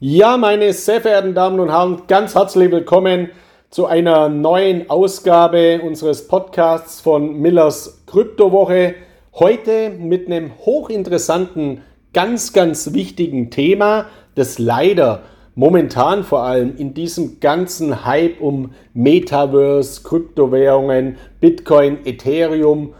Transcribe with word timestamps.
Ja, 0.00 0.36
meine 0.36 0.72
sehr 0.74 1.00
verehrten 1.00 1.34
Damen 1.34 1.58
und 1.58 1.70
Herren, 1.72 2.02
ganz 2.06 2.36
herzlich 2.36 2.70
willkommen 2.70 3.30
zu 3.68 3.86
einer 3.86 4.28
neuen 4.28 4.88
Ausgabe 4.88 5.80
unseres 5.82 6.28
Podcasts 6.28 7.00
von 7.00 7.40
Millers 7.40 8.04
Kryptowoche. 8.06 8.94
Heute 9.34 9.90
mit 9.90 10.28
einem 10.28 10.52
hochinteressanten, 10.56 11.80
ganz, 12.12 12.52
ganz 12.52 12.92
wichtigen 12.92 13.50
Thema, 13.50 14.06
das 14.36 14.60
leider 14.60 15.22
momentan 15.56 16.22
vor 16.22 16.44
allem 16.44 16.76
in 16.76 16.94
diesem 16.94 17.40
ganzen 17.40 18.04
Hype 18.04 18.40
um 18.40 18.74
Metaverse, 18.94 20.04
Kryptowährungen, 20.04 21.16
Bitcoin, 21.40 22.06
Ethereum 22.06 22.94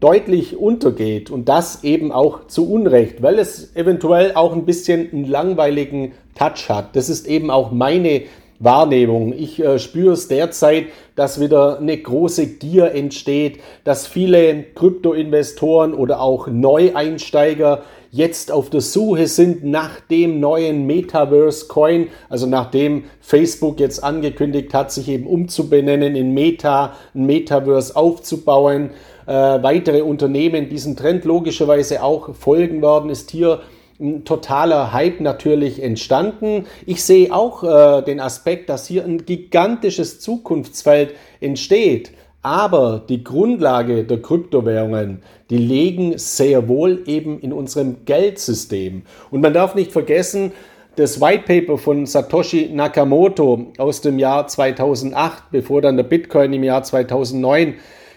deutlich 0.00 0.56
untergeht 0.56 1.30
und 1.30 1.48
das 1.48 1.82
eben 1.84 2.12
auch 2.12 2.46
zu 2.48 2.70
Unrecht, 2.70 3.22
weil 3.22 3.38
es 3.38 3.74
eventuell 3.74 4.34
auch 4.34 4.52
ein 4.52 4.66
bisschen 4.66 5.10
einen 5.10 5.24
langweiligen 5.24 6.12
Touch 6.34 6.68
hat. 6.68 6.96
Das 6.96 7.08
ist 7.08 7.26
eben 7.26 7.50
auch 7.50 7.72
meine 7.72 8.22
Wahrnehmung. 8.58 9.32
Ich 9.32 9.62
äh, 9.62 9.78
spüre 9.78 10.12
es 10.12 10.28
derzeit, 10.28 10.86
dass 11.14 11.40
wieder 11.40 11.78
eine 11.78 11.96
große 11.96 12.46
Gier 12.46 12.92
entsteht, 12.92 13.60
dass 13.84 14.06
viele 14.06 14.64
Kryptoinvestoren 14.74 15.94
oder 15.94 16.20
auch 16.20 16.46
Neueinsteiger 16.46 17.82
jetzt 18.10 18.50
auf 18.50 18.70
der 18.70 18.80
Suche 18.80 19.26
sind 19.26 19.64
nach 19.64 20.00
dem 20.00 20.40
neuen 20.40 20.86
Metaverse 20.86 21.66
Coin, 21.68 22.08
also 22.28 22.46
nachdem 22.46 23.04
Facebook 23.20 23.78
jetzt 23.78 24.02
angekündigt 24.02 24.72
hat, 24.72 24.90
sich 24.90 25.08
eben 25.08 25.26
umzubenennen 25.26 26.16
in 26.16 26.32
Meta, 26.32 26.94
ein 27.14 27.26
Metaverse 27.26 27.94
aufzubauen. 27.94 28.90
Äh, 29.26 29.32
weitere 29.32 30.02
Unternehmen 30.02 30.68
diesen 30.68 30.96
Trend 30.96 31.24
logischerweise 31.24 32.02
auch 32.02 32.34
folgen 32.34 32.80
werden, 32.80 33.10
ist 33.10 33.30
hier 33.30 33.60
ein 34.00 34.24
totaler 34.24 34.92
Hype 34.92 35.20
natürlich 35.20 35.82
entstanden. 35.82 36.66
Ich 36.86 37.02
sehe 37.02 37.32
auch 37.32 37.62
äh, 37.64 38.02
den 38.02 38.20
Aspekt, 38.20 38.68
dass 38.68 38.86
hier 38.86 39.04
ein 39.04 39.24
gigantisches 39.24 40.20
Zukunftsfeld 40.20 41.14
entsteht. 41.40 42.12
Aber 42.42 43.02
die 43.08 43.24
Grundlage 43.24 44.04
der 44.04 44.22
Kryptowährungen, 44.22 45.22
die 45.50 45.58
legen 45.58 46.16
sehr 46.16 46.68
wohl 46.68 47.02
eben 47.06 47.40
in 47.40 47.52
unserem 47.52 48.04
Geldsystem. 48.04 49.02
Und 49.30 49.40
man 49.40 49.52
darf 49.52 49.74
nicht 49.74 49.90
vergessen, 49.90 50.52
das 50.96 51.20
White 51.20 51.44
Paper 51.46 51.76
von 51.76 52.06
Satoshi 52.06 52.70
Nakamoto 52.72 53.72
aus 53.78 54.00
dem 54.00 54.18
Jahr 54.18 54.46
2008, 54.46 55.50
bevor 55.50 55.82
dann 55.82 55.96
der 55.96 56.04
Bitcoin 56.04 56.52
im 56.52 56.64
Jahr 56.64 56.82
2009 56.82 57.74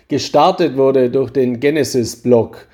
gestartet 0.07 0.77
wurde 0.77 1.09
durch 1.09 1.31
den 1.31 1.59
Genesis-Block, 1.59 2.67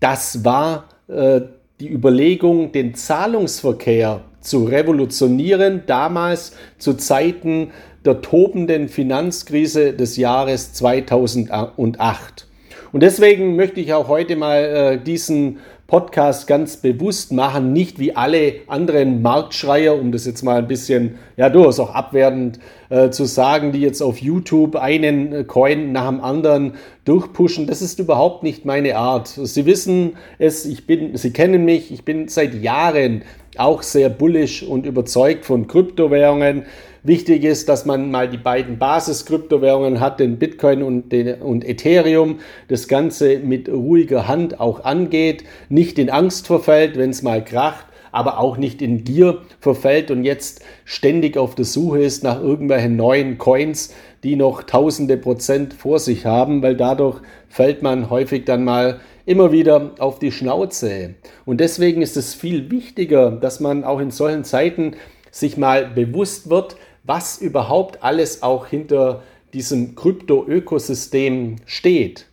das 0.00 0.44
war 0.44 0.88
äh, 1.08 1.40
die 1.80 1.90
Überlegung, 1.90 2.72
den 2.72 2.94
Zahlungsverkehr 2.94 4.22
zu 4.40 4.64
revolutionieren, 4.64 5.82
damals 5.86 6.56
zu 6.78 6.94
Zeiten 6.94 7.72
der 8.04 8.22
tobenden 8.22 8.88
Finanzkrise 8.88 9.92
des 9.92 10.16
Jahres 10.16 10.72
2008. 10.72 12.46
Und 12.92 13.02
deswegen 13.02 13.56
möchte 13.56 13.80
ich 13.80 13.92
auch 13.92 14.08
heute 14.08 14.36
mal 14.36 14.58
äh, 14.58 14.98
diesen 14.98 15.58
Podcast 15.86 16.48
ganz 16.48 16.78
bewusst 16.78 17.30
machen, 17.30 17.72
nicht 17.72 18.00
wie 18.00 18.16
alle 18.16 18.54
anderen 18.66 19.22
Marktschreier, 19.22 19.94
um 19.94 20.10
das 20.10 20.26
jetzt 20.26 20.42
mal 20.42 20.58
ein 20.58 20.66
bisschen, 20.66 21.16
ja, 21.36 21.48
durchaus 21.48 21.78
auch 21.78 21.94
abwertend 21.94 22.58
äh, 22.88 23.10
zu 23.10 23.24
sagen, 23.24 23.70
die 23.70 23.80
jetzt 23.82 24.02
auf 24.02 24.18
YouTube 24.18 24.74
einen 24.74 25.32
äh, 25.32 25.44
Coin 25.44 25.92
nach 25.92 26.08
dem 26.08 26.20
anderen 26.20 26.74
durchpushen. 27.04 27.68
Das 27.68 27.82
ist 27.82 28.00
überhaupt 28.00 28.42
nicht 28.42 28.64
meine 28.64 28.96
Art. 28.96 29.28
Sie 29.28 29.64
wissen 29.64 30.16
es, 30.38 30.66
ich 30.66 30.88
bin, 30.88 31.16
Sie 31.16 31.32
kennen 31.32 31.64
mich, 31.64 31.92
ich 31.92 32.04
bin 32.04 32.26
seit 32.26 32.54
Jahren 32.54 33.22
auch 33.58 33.82
sehr 33.82 34.08
bullisch 34.08 34.62
und 34.62 34.86
überzeugt 34.86 35.44
von 35.44 35.66
Kryptowährungen. 35.66 36.64
Wichtig 37.02 37.44
ist, 37.44 37.68
dass 37.68 37.86
man 37.86 38.10
mal 38.10 38.28
die 38.28 38.36
beiden 38.36 38.78
Basis-Kryptowährungen 38.78 40.00
hat, 40.00 40.18
den 40.18 40.38
Bitcoin 40.38 40.82
und, 40.82 41.12
den, 41.12 41.40
und 41.40 41.64
Ethereum. 41.64 42.40
Das 42.68 42.88
Ganze 42.88 43.38
mit 43.38 43.68
ruhiger 43.68 44.26
Hand 44.26 44.58
auch 44.58 44.84
angeht, 44.84 45.44
nicht 45.68 45.98
in 45.98 46.10
Angst 46.10 46.48
verfällt, 46.48 46.96
wenn 46.96 47.10
es 47.10 47.22
mal 47.22 47.44
kracht, 47.44 47.86
aber 48.10 48.38
auch 48.40 48.56
nicht 48.56 48.82
in 48.82 49.04
Gier 49.04 49.42
verfällt 49.60 50.10
und 50.10 50.24
jetzt 50.24 50.64
ständig 50.84 51.36
auf 51.36 51.54
der 51.54 51.64
Suche 51.64 52.00
ist 52.00 52.24
nach 52.24 52.40
irgendwelchen 52.40 52.96
neuen 52.96 53.38
Coins, 53.38 53.94
die 54.24 54.34
noch 54.34 54.64
tausende 54.64 55.16
Prozent 55.16 55.74
vor 55.74 55.98
sich 55.98 56.26
haben, 56.26 56.62
weil 56.62 56.76
dadurch 56.76 57.20
fällt 57.48 57.82
man 57.82 58.10
häufig 58.10 58.44
dann 58.44 58.64
mal 58.64 59.00
immer 59.26 59.52
wieder 59.52 59.90
auf 59.98 60.18
die 60.18 60.32
Schnauze. 60.32 61.14
Und 61.44 61.60
deswegen 61.60 62.00
ist 62.00 62.16
es 62.16 62.34
viel 62.34 62.70
wichtiger, 62.70 63.32
dass 63.32 63.60
man 63.60 63.84
auch 63.84 64.00
in 64.00 64.10
solchen 64.10 64.44
Zeiten 64.44 64.92
sich 65.30 65.58
mal 65.58 65.86
bewusst 65.86 66.48
wird, 66.48 66.76
was 67.04 67.38
überhaupt 67.38 68.02
alles 68.02 68.42
auch 68.42 68.66
hinter 68.66 69.22
diesem 69.52 69.94
Krypto-Ökosystem 69.94 71.56
steht. 71.66 72.26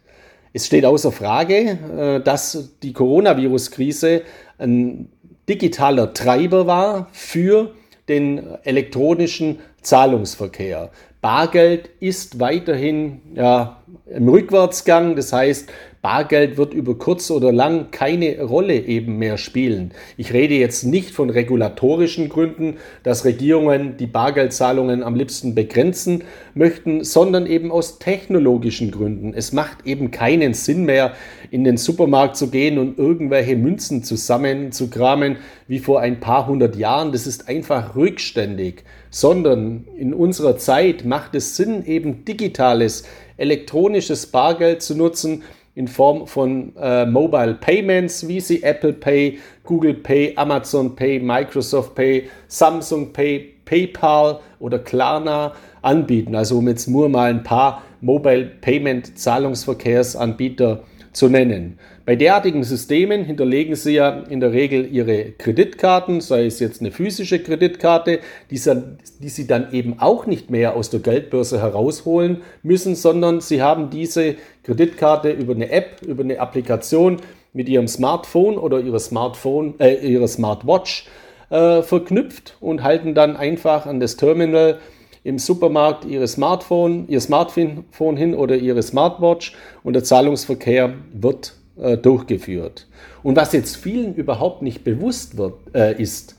Es 0.54 0.68
steht 0.68 0.86
außer 0.86 1.12
Frage, 1.12 1.78
äh, 1.98 2.24
dass 2.24 2.70
die 2.84 2.94
Coronavirus-Krise 2.94 4.22
ein 4.60 5.10
digitaler 5.50 6.14
Treiber 6.14 6.68
war 6.68 7.10
für 7.12 7.74
den 8.08 8.44
elektronischen 8.64 9.60
Zahlungsverkehr. 9.82 10.92
Bargeld 11.24 11.90
ist 12.02 12.42
weiterhin 12.42 13.22
ja, 13.34 13.82
im 14.14 14.28
Rückwärtsgang, 14.28 15.16
das 15.16 15.32
heißt, 15.32 15.72
Bargeld 16.02 16.58
wird 16.58 16.74
über 16.74 16.98
kurz 16.98 17.32
oder 17.32 17.54
lang 17.54 17.92
keine 17.92 18.42
Rolle 18.42 18.76
eben 18.76 19.20
mehr 19.20 19.38
spielen. 19.38 19.94
Ich 20.18 20.34
rede 20.34 20.56
jetzt 20.56 20.84
nicht 20.84 21.12
von 21.12 21.30
regulatorischen 21.30 22.28
Gründen, 22.28 22.76
dass 23.04 23.24
Regierungen 23.24 23.96
die 23.96 24.06
Bargeldzahlungen 24.06 25.02
am 25.02 25.16
liebsten 25.16 25.56
begrenzen 25.56 26.26
möchten, 26.56 27.06
sondern 27.06 27.46
eben 27.46 27.72
aus 27.72 28.00
technologischen 28.00 28.92
Gründen. 28.92 29.34
Es 29.34 29.54
macht 29.54 29.86
eben 29.86 30.12
keinen 30.12 30.54
Sinn 30.54 30.84
mehr, 30.84 31.14
in 31.52 31.64
den 31.64 31.78
Supermarkt 31.78 32.36
zu 32.36 32.50
gehen 32.50 32.78
und 32.78 32.98
irgendwelche 32.98 33.56
Münzen 33.56 34.04
zusammenzukramen 34.04 35.38
wie 35.70 35.80
vor 35.80 36.02
ein 36.02 36.20
paar 36.20 36.48
hundert 36.48 36.76
Jahren. 36.76 37.14
Das 37.14 37.28
ist 37.28 37.48
einfach 37.48 37.96
rückständig, 37.96 38.84
sondern 39.14 39.86
in 39.96 40.12
unserer 40.12 40.58
Zeit 40.58 41.06
macht 41.06 41.36
es 41.36 41.56
Sinn, 41.56 41.86
eben 41.86 42.26
digitales, 42.26 43.04
elektronisches 43.38 44.26
Bargeld 44.26 44.82
zu 44.82 44.96
nutzen, 44.96 45.44
in 45.76 45.88
Form 45.88 46.26
von 46.26 46.74
äh, 46.80 47.06
Mobile 47.06 47.54
Payments, 47.54 48.28
wie 48.28 48.40
sie 48.40 48.64
Apple 48.64 48.94
Pay, 48.94 49.38
Google 49.64 49.94
Pay, 49.94 50.34
Amazon 50.36 50.96
Pay, 50.96 51.20
Microsoft 51.20 51.94
Pay, 51.94 52.28
Samsung 52.48 53.14
Pay, 53.14 53.54
PayPal 53.66 54.40
oder 54.60 54.80
Klarna 54.80 55.54
anbieten. 55.84 56.34
Also 56.36 56.58
um 56.58 56.68
jetzt 56.68 56.88
nur 56.88 57.08
mal 57.08 57.30
ein 57.30 57.44
paar 57.44 57.84
Mobile 58.02 58.46
Payment 58.62 59.18
Zahlungsverkehrsanbieter 59.18 60.78
zu 60.78 60.93
nennen. 61.22 61.80
Bei 62.06 62.16
derartigen 62.16 62.64
Systemen 62.64 63.24
hinterlegen 63.24 63.76
Sie 63.76 63.94
ja 63.94 64.10
in 64.30 64.40
der 64.40 64.52
Regel 64.52 64.86
Ihre 64.92 65.32
Kreditkarten, 65.32 66.20
sei 66.20 66.46
es 66.46 66.60
jetzt 66.60 66.82
eine 66.82 66.92
physische 66.92 67.40
Kreditkarte, 67.40 68.20
die 68.52 68.58
Sie, 68.58 69.48
dann 69.48 69.72
eben 69.72 70.00
auch 70.00 70.26
nicht 70.26 70.50
mehr 70.50 70.76
aus 70.76 70.90
der 70.90 71.00
Geldbörse 71.00 71.62
herausholen 71.62 72.42
müssen, 72.62 72.96
sondern 72.96 73.40
Sie 73.40 73.62
haben 73.62 73.90
diese 73.90 74.36
Kreditkarte 74.64 75.32
über 75.32 75.54
eine 75.54 75.70
App, 75.70 76.02
über 76.02 76.24
eine 76.24 76.40
Applikation 76.40 77.18
mit 77.54 77.70
Ihrem 77.70 77.88
Smartphone 77.88 78.58
oder 78.58 78.80
Ihrer 78.82 79.00
Smartphone, 79.00 79.76
äh, 79.80 80.06
Ihrer 80.06 80.28
Smartwatch 80.28 81.08
äh, 81.50 81.84
verknüpft 81.84 82.58
und 82.60 82.84
halten 82.84 83.14
dann 83.14 83.38
einfach 83.38 83.86
an 83.86 84.00
das 84.00 84.18
Terminal 84.18 84.80
im 85.24 85.40
Supermarkt 85.40 86.06
ihre 86.06 86.28
Smartphone, 86.28 87.08
ihr 87.08 87.22
Smartphone 87.22 88.18
hin 88.18 88.36
oder 88.36 88.58
ihre 88.58 88.84
Smartwatch 88.84 89.56
und 89.84 89.94
der 89.94 90.04
Zahlungsverkehr 90.04 90.94
wird 91.14 91.56
äh, 91.78 91.98
durchgeführt. 91.98 92.88
Und 93.24 93.38
was 93.38 93.54
jetzt 93.54 93.78
vielen 93.78 94.16
überhaupt 94.16 94.62
nicht 94.62 94.84
bewusst 94.84 95.38
wird, 95.38 95.56
äh, 95.74 96.00
ist, 96.02 96.36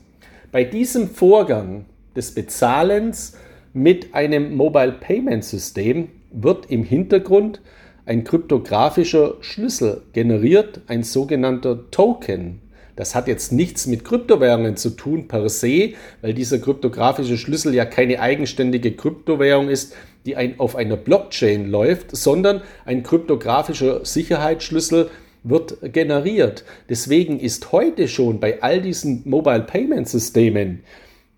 bei 0.51 0.63
diesem 0.63 1.09
Vorgang 1.09 1.85
des 2.15 2.33
Bezahlens 2.33 3.35
mit 3.73 4.13
einem 4.13 4.55
Mobile 4.55 4.93
Payment 4.93 5.43
System 5.43 6.07
wird 6.31 6.71
im 6.71 6.83
Hintergrund 6.83 7.59
ein 8.05 8.23
kryptografischer 8.23 9.35
Schlüssel 9.41 10.03
generiert, 10.13 10.81
ein 10.87 11.03
sogenannter 11.03 11.89
Token. 11.91 12.61
Das 12.95 13.13
hat 13.13 13.27
jetzt 13.27 13.51
nichts 13.51 13.87
mit 13.87 14.05
Kryptowährungen 14.05 14.77
zu 14.77 14.91
tun 14.91 15.27
per 15.27 15.49
se, 15.49 15.93
weil 16.21 16.33
dieser 16.33 16.59
kryptografische 16.59 17.37
Schlüssel 17.37 17.73
ja 17.73 17.85
keine 17.85 18.19
eigenständige 18.19 18.93
Kryptowährung 18.93 19.69
ist, 19.69 19.95
die 20.25 20.35
ein, 20.35 20.59
auf 20.59 20.75
einer 20.75 20.97
Blockchain 20.97 21.69
läuft, 21.69 22.15
sondern 22.15 22.61
ein 22.85 23.03
kryptografischer 23.03 24.05
Sicherheitsschlüssel 24.05 25.09
wird 25.43 25.77
generiert. 25.93 26.63
Deswegen 26.89 27.39
ist 27.39 27.71
heute 27.71 28.07
schon 28.07 28.39
bei 28.39 28.63
all 28.63 28.81
diesen 28.81 29.21
Mobile 29.25 29.61
Payment 29.61 30.07
Systemen 30.07 30.83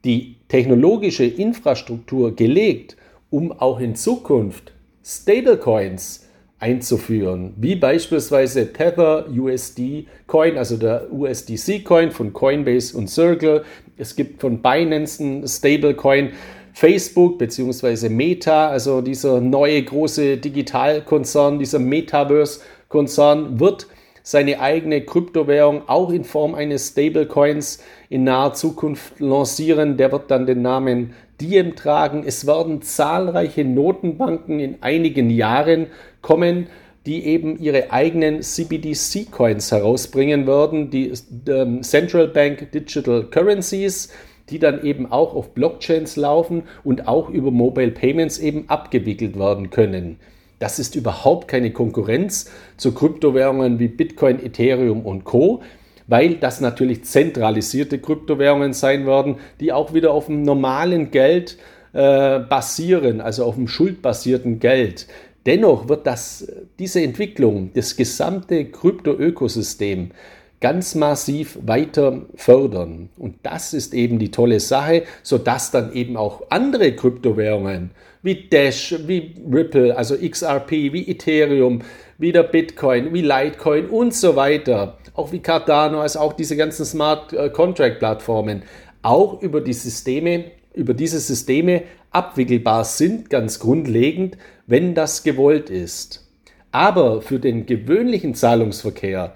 die 0.06 0.38
technologische 0.48 1.26
Infrastruktur 1.26 2.36
gelegt, 2.36 2.96
um 3.30 3.52
auch 3.52 3.80
in 3.80 3.96
Zukunft 3.96 4.72
Stablecoins 5.04 6.27
einzuführen, 6.60 7.54
wie 7.58 7.76
beispielsweise 7.76 8.74
Tether 8.74 9.28
USD 9.30 10.08
Coin, 10.26 10.58
also 10.58 10.78
der 10.78 11.12
USDC 11.12 11.84
Coin 11.84 12.12
von 12.12 12.34
Coinbase 12.34 12.98
und 12.98 13.10
Circle. 13.10 13.64
Es 13.98 14.16
gibt 14.16 14.42
von 14.42 14.62
Binance 14.62 15.24
ein 15.24 15.48
Stablecoin. 15.48 16.32
Facebook 16.74 17.40
bzw. 17.40 18.08
Meta, 18.08 18.70
also 18.70 19.02
dieser 19.02 19.42
neue 19.42 19.82
große 19.82 20.38
Digitalkonzern, 20.38 21.58
dieser 21.58 21.80
Metaverse-Konzern, 21.80 23.60
wird 23.60 23.88
seine 24.22 24.60
eigene 24.60 25.02
Kryptowährung 25.02 25.88
auch 25.88 26.12
in 26.12 26.24
Form 26.24 26.54
eines 26.54 26.90
Stablecoins 26.90 27.84
in 28.10 28.26
naher 28.26 28.54
Zukunft 28.54 29.20
lancieren. 29.20 29.98
Der 29.98 30.12
wird 30.12 30.30
dann 30.30 30.46
den 30.46 30.62
Namen 30.62 31.16
Diem 31.42 31.76
tragen. 31.76 32.24
Es 32.24 32.46
werden 32.46 32.84
zahlreiche 32.84 33.64
Notenbanken 33.64 34.60
in 34.60 34.78
einigen 34.82 35.32
Jahren 35.32 35.88
kommen, 36.28 36.68
die 37.06 37.26
eben 37.26 37.58
ihre 37.58 37.92
eigenen 37.92 38.42
CBDC-Coins 38.42 39.72
herausbringen 39.72 40.46
werden, 40.46 40.90
die 40.90 41.14
ähm, 41.48 41.84
Central 41.84 42.28
Bank 42.28 42.70
Digital 42.74 43.24
Currencies, 43.24 44.10
die 44.50 44.60
dann 44.60 44.84
eben 44.84 45.10
auch 45.10 45.34
auf 45.34 45.54
Blockchains 45.54 46.18
laufen 46.18 46.64
und 46.84 47.08
auch 47.08 47.30
über 47.30 47.50
Mobile 47.50 47.92
Payments 47.92 48.40
eben 48.40 48.66
abgewickelt 48.68 49.40
werden 49.40 49.70
können. 49.70 50.20
Das 50.60 50.80
ist 50.80 50.96
überhaupt 50.96 51.48
keine 51.48 51.72
Konkurrenz 51.72 52.52
zu 52.76 52.94
Kryptowährungen 52.94 53.80
wie 53.80 53.88
Bitcoin, 53.88 54.44
Ethereum 54.44 55.06
und 55.06 55.24
Co 55.24 55.62
weil 56.10 56.36
das 56.36 56.62
natürlich 56.62 57.04
zentralisierte 57.04 58.00
Kryptowährungen 58.00 58.72
sein 58.72 59.06
werden, 59.06 59.36
die 59.60 59.74
auch 59.74 59.94
wieder 59.94 60.14
auf 60.14 60.28
dem 60.28 60.44
normalen 60.44 61.12
Geld 61.12 61.58
äh, 61.94 62.40
basieren, 62.40 63.22
also 63.22 63.46
auf 63.46 63.56
dem 63.56 63.68
schuldbasierten 63.68 64.60
Geld. 64.60 65.08
Dennoch 65.48 65.90
wird 65.90 66.06
das, 66.06 66.48
diese 66.78 67.02
Entwicklung, 67.02 67.72
das 67.74 67.96
gesamte 67.96 68.66
Krypto-Ökosystem 68.66 70.12
ganz 70.60 70.94
massiv 70.94 71.58
weiter 71.66 72.26
fördern. 72.36 73.10
Und 73.18 73.38
das 73.44 73.74
ist 73.74 73.94
eben 73.96 74.20
die 74.20 74.30
tolle 74.30 74.60
Sache, 74.60 75.04
sodass 75.24 75.72
dann 75.72 75.94
eben 75.94 76.18
auch 76.18 76.44
andere 76.50 76.96
Kryptowährungen 76.96 77.92
wie 78.22 78.48
Dash, 78.50 78.94
wie 79.08 79.36
Ripple, 79.52 79.96
also 79.96 80.16
XRP, 80.18 80.72
wie 80.72 81.10
Ethereum, 81.10 81.82
wie 82.18 82.32
der 82.32 82.44
Bitcoin, 82.44 83.14
wie 83.14 83.22
Litecoin 83.22 83.88
und 83.88 84.14
so 84.14 84.36
weiter 84.36 84.98
auch 85.18 85.32
wie 85.32 85.40
Cardano, 85.40 86.02
als 86.02 86.16
auch 86.16 86.34
diese 86.34 86.56
ganzen 86.56 86.86
Smart 86.86 87.34
äh, 87.34 87.50
Contract 87.50 88.00
Plattformen, 88.00 88.64
auch 89.02 89.42
über 89.42 89.62
die 89.62 89.74
Systeme, 89.74 90.52
über 90.78 90.94
diese 90.94 91.20
Systeme 91.20 91.84
abwickelbar 92.12 92.86
sind, 92.86 93.30
ganz 93.30 93.60
grundlegend, 93.60 94.38
wenn 94.66 94.96
das 94.96 95.24
gewollt 95.24 95.70
ist. 95.70 96.28
Aber 96.72 97.22
für 97.22 97.40
den 97.40 97.66
gewöhnlichen 97.66 98.36
Zahlungsverkehr 98.36 99.36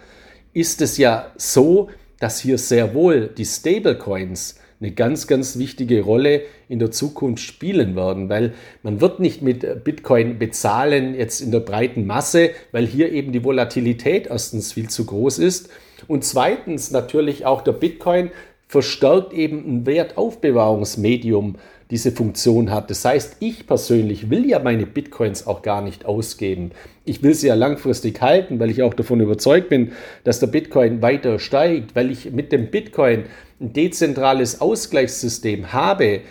ist 0.53 0.81
es 0.81 0.97
ja 0.97 1.31
so, 1.37 1.89
dass 2.19 2.39
hier 2.39 2.57
sehr 2.57 2.93
wohl 2.93 3.27
die 3.27 3.45
Stablecoins 3.45 4.59
eine 4.81 4.91
ganz, 4.91 5.27
ganz 5.27 5.57
wichtige 5.59 6.01
Rolle 6.01 6.41
in 6.67 6.79
der 6.79 6.91
Zukunft 6.91 7.43
spielen 7.43 7.95
werden, 7.95 8.29
weil 8.29 8.53
man 8.81 8.99
wird 8.99 9.19
nicht 9.19 9.41
mit 9.41 9.83
Bitcoin 9.83 10.39
bezahlen 10.39 11.13
jetzt 11.13 11.39
in 11.41 11.51
der 11.51 11.59
breiten 11.59 12.07
Masse, 12.07 12.51
weil 12.71 12.87
hier 12.87 13.11
eben 13.11 13.31
die 13.31 13.43
Volatilität 13.43 14.27
erstens 14.27 14.73
viel 14.73 14.89
zu 14.89 15.05
groß 15.05 15.37
ist 15.37 15.69
und 16.07 16.23
zweitens 16.23 16.89
natürlich 16.89 17.45
auch 17.45 17.61
der 17.61 17.73
Bitcoin 17.73 18.31
verstärkt 18.71 19.33
eben 19.33 19.65
ein 19.67 19.85
Wertaufbewahrungsmedium 19.85 21.55
diese 21.89 22.13
Funktion 22.13 22.71
hat. 22.71 22.89
Das 22.89 23.03
heißt, 23.03 23.35
ich 23.41 23.67
persönlich 23.67 24.29
will 24.29 24.49
ja 24.49 24.59
meine 24.59 24.85
Bitcoins 24.85 25.45
auch 25.45 25.61
gar 25.61 25.81
nicht 25.81 26.05
ausgeben. 26.05 26.71
Ich 27.03 27.21
will 27.21 27.33
sie 27.33 27.47
ja 27.47 27.55
langfristig 27.55 28.21
halten, 28.21 28.61
weil 28.61 28.69
ich 28.69 28.81
auch 28.81 28.93
davon 28.93 29.19
überzeugt 29.19 29.67
bin, 29.67 29.91
dass 30.23 30.39
der 30.39 30.47
Bitcoin 30.47 31.01
weiter 31.01 31.37
steigt, 31.37 31.97
weil 31.97 32.11
ich 32.11 32.31
mit 32.31 32.53
dem 32.53 32.71
Bitcoin 32.71 33.25
ein 33.59 33.73
dezentrales 33.73 34.61
Ausgleichssystem 34.61 35.73
habe 35.73 36.21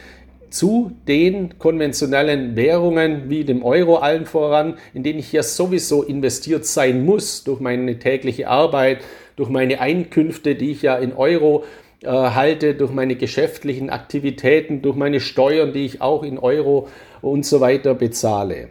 zu 0.48 0.92
den 1.06 1.58
konventionellen 1.58 2.56
Währungen 2.56 3.28
wie 3.28 3.44
dem 3.44 3.62
Euro 3.62 3.96
allen 3.96 4.24
voran, 4.24 4.78
in 4.94 5.02
denen 5.02 5.18
ich 5.18 5.30
ja 5.30 5.42
sowieso 5.42 6.04
investiert 6.04 6.64
sein 6.64 7.04
muss 7.04 7.44
durch 7.44 7.60
meine 7.60 7.98
tägliche 7.98 8.48
Arbeit, 8.48 9.02
durch 9.36 9.50
meine 9.50 9.78
Einkünfte, 9.80 10.54
die 10.54 10.70
ich 10.70 10.80
ja 10.80 10.96
in 10.96 11.12
Euro 11.12 11.64
äh, 11.64 11.89
halte, 12.04 12.74
durch 12.74 12.92
meine 12.92 13.16
geschäftlichen 13.16 13.90
Aktivitäten, 13.90 14.82
durch 14.82 14.96
meine 14.96 15.20
Steuern, 15.20 15.72
die 15.72 15.84
ich 15.84 16.00
auch 16.00 16.22
in 16.22 16.38
Euro 16.38 16.88
und 17.20 17.44
so 17.44 17.60
weiter 17.60 17.94
bezahle. 17.94 18.68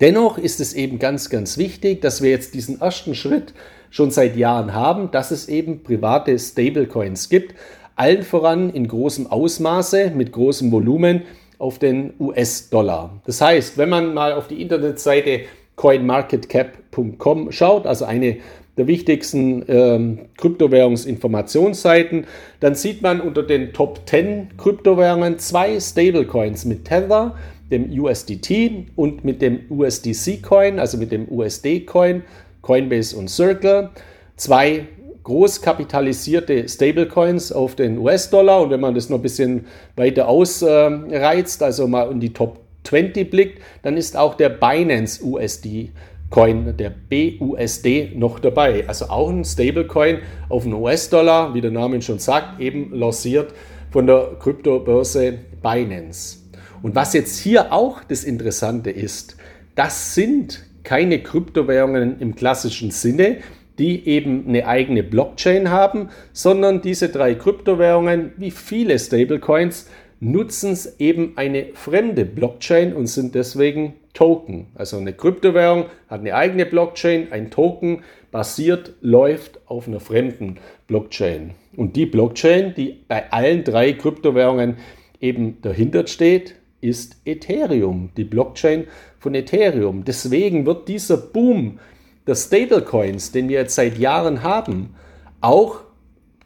Dennoch 0.00 0.38
ist 0.38 0.60
es 0.60 0.74
eben 0.74 0.98
ganz, 0.98 1.28
ganz 1.30 1.58
wichtig, 1.58 2.00
dass 2.02 2.22
wir 2.22 2.30
jetzt 2.30 2.54
diesen 2.54 2.80
ersten 2.80 3.14
Schritt 3.14 3.52
schon 3.90 4.10
seit 4.10 4.36
Jahren 4.36 4.74
haben, 4.74 5.10
dass 5.10 5.30
es 5.30 5.48
eben 5.48 5.82
private 5.82 6.38
Stablecoins 6.38 7.28
gibt, 7.28 7.54
allen 7.96 8.22
voran 8.22 8.70
in 8.70 8.86
großem 8.86 9.26
Ausmaße, 9.26 10.12
mit 10.14 10.30
großem 10.30 10.70
Volumen 10.70 11.22
auf 11.58 11.80
den 11.80 12.12
US-Dollar. 12.20 13.20
Das 13.26 13.40
heißt, 13.40 13.76
wenn 13.76 13.88
man 13.88 14.14
mal 14.14 14.34
auf 14.34 14.46
die 14.46 14.62
Internetseite 14.62 15.40
coinmarketcap.com 15.74 17.50
schaut, 17.50 17.86
also 17.86 18.04
eine 18.04 18.36
der 18.78 18.86
wichtigsten 18.86 19.64
ähm, 19.68 20.20
Kryptowährungsinformationsseiten, 20.38 22.26
dann 22.60 22.76
sieht 22.76 23.02
man 23.02 23.20
unter 23.20 23.42
den 23.42 23.72
Top 23.72 24.00
10 24.06 24.56
Kryptowährungen 24.56 25.38
zwei 25.40 25.78
Stablecoins 25.80 26.64
mit 26.64 26.84
Tether, 26.84 27.34
dem 27.70 27.90
USDT 27.90 28.86
und 28.94 29.24
mit 29.24 29.42
dem 29.42 29.60
USDC-Coin, 29.68 30.78
also 30.78 30.96
mit 30.96 31.12
dem 31.12 31.28
USD-Coin, 31.28 32.22
Coinbase 32.62 33.16
und 33.16 33.28
Circle. 33.28 33.90
Zwei 34.36 34.86
groß 35.24 35.60
kapitalisierte 35.60 36.68
Stablecoins 36.68 37.52
auf 37.52 37.74
den 37.74 37.98
US-Dollar 37.98 38.62
und 38.62 38.70
wenn 38.70 38.80
man 38.80 38.94
das 38.94 39.10
noch 39.10 39.18
ein 39.18 39.22
bisschen 39.22 39.66
weiter 39.96 40.28
ausreizt, 40.28 41.62
also 41.62 41.88
mal 41.88 42.10
in 42.12 42.20
die 42.20 42.32
Top 42.32 42.60
20 42.84 43.28
blickt, 43.28 43.60
dann 43.82 43.96
ist 43.96 44.16
auch 44.16 44.36
der 44.36 44.48
Binance 44.48 45.22
USD 45.22 45.90
Coin, 46.30 46.76
der 46.76 46.90
BUSD, 46.90 48.12
noch 48.14 48.38
dabei. 48.38 48.86
Also 48.86 49.06
auch 49.06 49.30
ein 49.30 49.44
Stablecoin 49.44 50.18
auf 50.48 50.64
den 50.64 50.74
US-Dollar, 50.74 51.54
wie 51.54 51.60
der 51.60 51.70
Name 51.70 52.02
schon 52.02 52.18
sagt, 52.18 52.60
eben 52.60 52.92
lanciert 52.92 53.54
von 53.90 54.06
der 54.06 54.36
Kryptobörse 54.38 55.38
Binance. 55.62 56.38
Und 56.82 56.94
was 56.94 57.14
jetzt 57.14 57.38
hier 57.38 57.72
auch 57.72 58.04
das 58.04 58.24
Interessante 58.24 58.90
ist, 58.90 59.36
das 59.74 60.14
sind 60.14 60.64
keine 60.84 61.22
Kryptowährungen 61.22 62.20
im 62.20 62.34
klassischen 62.34 62.90
Sinne, 62.90 63.38
die 63.78 64.06
eben 64.06 64.46
eine 64.48 64.66
eigene 64.66 65.02
Blockchain 65.02 65.70
haben, 65.70 66.10
sondern 66.32 66.82
diese 66.82 67.08
drei 67.08 67.34
Kryptowährungen, 67.34 68.32
wie 68.36 68.50
viele 68.50 68.98
Stablecoins, 68.98 69.88
nutzen 70.20 70.76
eben 70.98 71.32
eine 71.36 71.66
fremde 71.74 72.24
Blockchain 72.24 72.92
und 72.94 73.06
sind 73.06 73.34
deswegen 73.34 73.94
Token. 74.14 74.66
Also 74.74 74.96
eine 74.96 75.12
Kryptowährung 75.12 75.86
hat 76.08 76.20
eine 76.20 76.34
eigene 76.34 76.66
Blockchain, 76.66 77.30
ein 77.30 77.50
Token 77.50 78.02
basiert, 78.32 78.94
läuft 79.00 79.60
auf 79.66 79.86
einer 79.86 80.00
fremden 80.00 80.58
Blockchain. 80.86 81.52
Und 81.76 81.94
die 81.94 82.06
Blockchain, 82.06 82.74
die 82.74 83.04
bei 83.06 83.30
allen 83.30 83.62
drei 83.62 83.92
Kryptowährungen 83.92 84.76
eben 85.20 85.58
dahinter 85.62 86.06
steht, 86.06 86.56
ist 86.80 87.16
Ethereum, 87.24 88.10
die 88.16 88.24
Blockchain 88.24 88.86
von 89.18 89.34
Ethereum. 89.34 90.04
Deswegen 90.04 90.66
wird 90.66 90.88
dieser 90.88 91.16
Boom 91.16 91.78
der 92.26 92.34
Stablecoins, 92.34 93.32
den 93.32 93.48
wir 93.48 93.60
jetzt 93.60 93.74
seit 93.74 93.98
Jahren 93.98 94.42
haben, 94.42 94.94
auch 95.40 95.82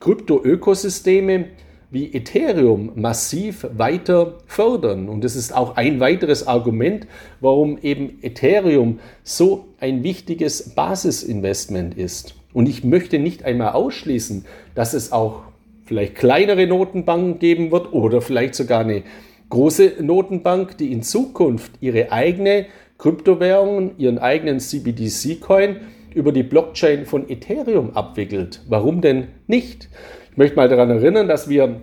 Krypto-Ökosysteme 0.00 1.46
wie 1.92 2.12
Ethereum 2.14 2.92
massiv 2.96 3.66
weiter 3.76 4.38
fördern. 4.46 5.10
Und 5.10 5.22
das 5.22 5.36
ist 5.36 5.54
auch 5.54 5.76
ein 5.76 6.00
weiteres 6.00 6.46
Argument, 6.46 7.06
warum 7.40 7.78
eben 7.82 8.18
Ethereum 8.22 8.98
so 9.22 9.66
ein 9.78 10.02
wichtiges 10.02 10.74
Basisinvestment 10.74 11.96
ist. 11.96 12.34
Und 12.54 12.68
ich 12.68 12.82
möchte 12.82 13.18
nicht 13.18 13.44
einmal 13.44 13.72
ausschließen, 13.72 14.46
dass 14.74 14.94
es 14.94 15.12
auch 15.12 15.42
vielleicht 15.84 16.14
kleinere 16.14 16.66
Notenbanken 16.66 17.38
geben 17.38 17.70
wird 17.70 17.92
oder 17.92 18.22
vielleicht 18.22 18.54
sogar 18.54 18.80
eine 18.80 19.02
große 19.50 19.96
Notenbank, 20.00 20.78
die 20.78 20.92
in 20.92 21.02
Zukunft 21.02 21.72
ihre 21.80 22.10
eigene 22.10 22.66
Kryptowährung, 22.96 23.98
ihren 23.98 24.18
eigenen 24.18 24.60
CBDC-Coin 24.60 25.76
über 26.14 26.32
die 26.32 26.42
Blockchain 26.42 27.04
von 27.04 27.28
Ethereum 27.28 27.90
abwickelt. 27.94 28.62
Warum 28.68 29.02
denn 29.02 29.28
nicht? 29.46 29.90
Ich 30.32 30.38
möchte 30.38 30.56
mal 30.56 30.66
daran 30.66 30.88
erinnern, 30.88 31.28
dass 31.28 31.50
wir 31.50 31.82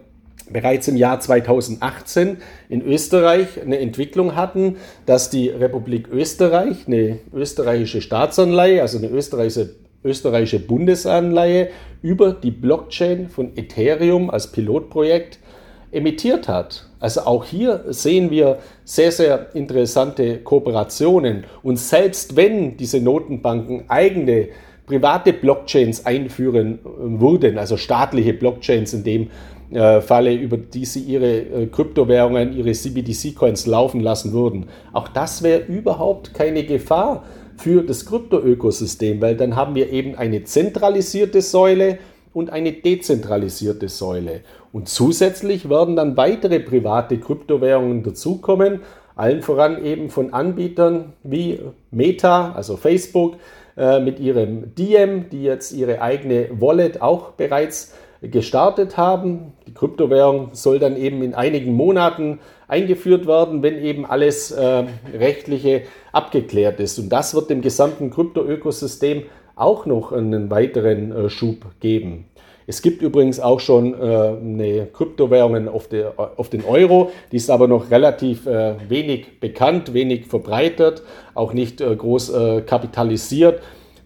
bereits 0.49 0.87
im 0.87 0.97
Jahr 0.97 1.19
2018 1.19 2.37
in 2.67 2.81
Österreich 2.81 3.61
eine 3.61 3.77
Entwicklung 3.77 4.35
hatten, 4.35 4.77
dass 5.05 5.29
die 5.29 5.49
Republik 5.49 6.07
Österreich 6.11 6.87
eine 6.87 7.19
österreichische 7.31 8.01
Staatsanleihe, 8.01 8.81
also 8.81 8.97
eine 8.97 9.09
österreichische, 9.09 9.75
österreichische 10.03 10.57
Bundesanleihe 10.57 11.69
über 12.01 12.33
die 12.33 12.49
Blockchain 12.49 13.29
von 13.29 13.51
Ethereum 13.55 14.31
als 14.31 14.51
Pilotprojekt 14.51 15.37
emittiert 15.91 16.47
hat. 16.47 16.87
Also 16.99 17.21
auch 17.21 17.45
hier 17.45 17.83
sehen 17.89 18.31
wir 18.31 18.57
sehr, 18.83 19.11
sehr 19.11 19.53
interessante 19.53 20.39
Kooperationen. 20.39 21.43
Und 21.61 21.77
selbst 21.77 22.35
wenn 22.35 22.77
diese 22.77 22.99
Notenbanken 22.99 23.91
eigene 23.91 24.47
private 24.89 25.33
Blockchains 25.33 26.05
einführen 26.05 26.79
äh, 26.79 27.21
würden, 27.21 27.57
also 27.57 27.77
staatliche 27.77 28.33
Blockchains 28.33 28.93
in 28.93 29.03
dem 29.03 29.27
äh, 29.71 30.01
Falle, 30.01 30.33
über 30.33 30.57
die 30.57 30.83
sie 30.83 31.01
ihre 31.01 31.37
äh, 31.37 31.67
Kryptowährungen, 31.67 32.57
ihre 32.57 32.71
CBDC-Coins 32.71 33.67
laufen 33.67 34.01
lassen 34.01 34.33
würden. 34.33 34.65
Auch 34.91 35.07
das 35.07 35.43
wäre 35.43 35.61
überhaupt 35.61 36.33
keine 36.33 36.63
Gefahr 36.63 37.23
für 37.55 37.83
das 37.83 38.05
Krypto-Ökosystem, 38.05 39.21
weil 39.21 39.35
dann 39.35 39.55
haben 39.55 39.75
wir 39.75 39.91
eben 39.91 40.15
eine 40.15 40.43
zentralisierte 40.43 41.41
Säule 41.41 41.99
und 42.33 42.51
eine 42.51 42.71
dezentralisierte 42.71 43.89
Säule. 43.89 44.41
Und 44.71 44.89
zusätzlich 44.89 45.69
werden 45.69 45.95
dann 45.95 46.17
weitere 46.17 46.59
private 46.59 47.19
Kryptowährungen 47.19 48.01
dazukommen, 48.01 48.81
allen 49.15 49.41
voran 49.41 49.83
eben 49.83 50.09
von 50.09 50.33
Anbietern 50.33 51.13
wie 51.23 51.59
Meta, 51.91 52.53
also 52.53 52.77
Facebook, 52.77 53.35
äh, 53.79 53.99
mit 54.01 54.19
ihrem 54.19 54.75
Diem, 54.75 55.29
die 55.29 55.41
jetzt 55.41 55.71
ihre 55.71 56.01
eigene 56.01 56.49
Wallet 56.51 57.01
auch 57.01 57.31
bereits 57.31 57.93
gestartet 58.21 58.97
haben. 58.97 59.53
Die 59.67 59.73
Kryptowährung 59.73 60.49
soll 60.51 60.79
dann 60.79 60.97
eben 60.97 61.23
in 61.23 61.33
einigen 61.33 61.73
Monaten 61.73 62.39
eingeführt 62.67 63.25
werden, 63.25 63.63
wenn 63.63 63.77
eben 63.77 64.05
alles 64.05 64.51
äh, 64.51 64.83
rechtliche 65.17 65.83
abgeklärt 66.11 66.79
ist. 66.79 66.99
Und 66.99 67.09
das 67.09 67.33
wird 67.33 67.49
dem 67.49 67.61
gesamten 67.61 68.09
Krypto-Ökosystem 68.09 69.23
auch 69.55 69.85
noch 69.85 70.11
einen 70.11 70.51
weiteren 70.51 71.11
äh, 71.11 71.29
Schub 71.29 71.65
geben. 71.79 72.25
Es 72.69 72.83
gibt 72.83 73.01
übrigens 73.01 73.39
auch 73.39 73.59
schon 73.59 73.95
äh, 73.95 73.97
eine 73.97 74.85
Kryptowährung 74.93 75.67
auf, 75.69 75.89
auf, 76.37 76.49
den 76.51 76.63
Euro, 76.65 77.09
die 77.31 77.37
ist 77.37 77.49
aber 77.49 77.67
noch 77.67 77.89
relativ 77.89 78.45
äh, 78.45 78.75
wenig 78.87 79.39
bekannt, 79.39 79.95
wenig 79.95 80.27
verbreitet, 80.27 81.01
auch 81.33 81.53
nicht 81.53 81.81
äh, 81.81 81.95
groß 81.95 82.31
kapitalisiert. 82.67 83.63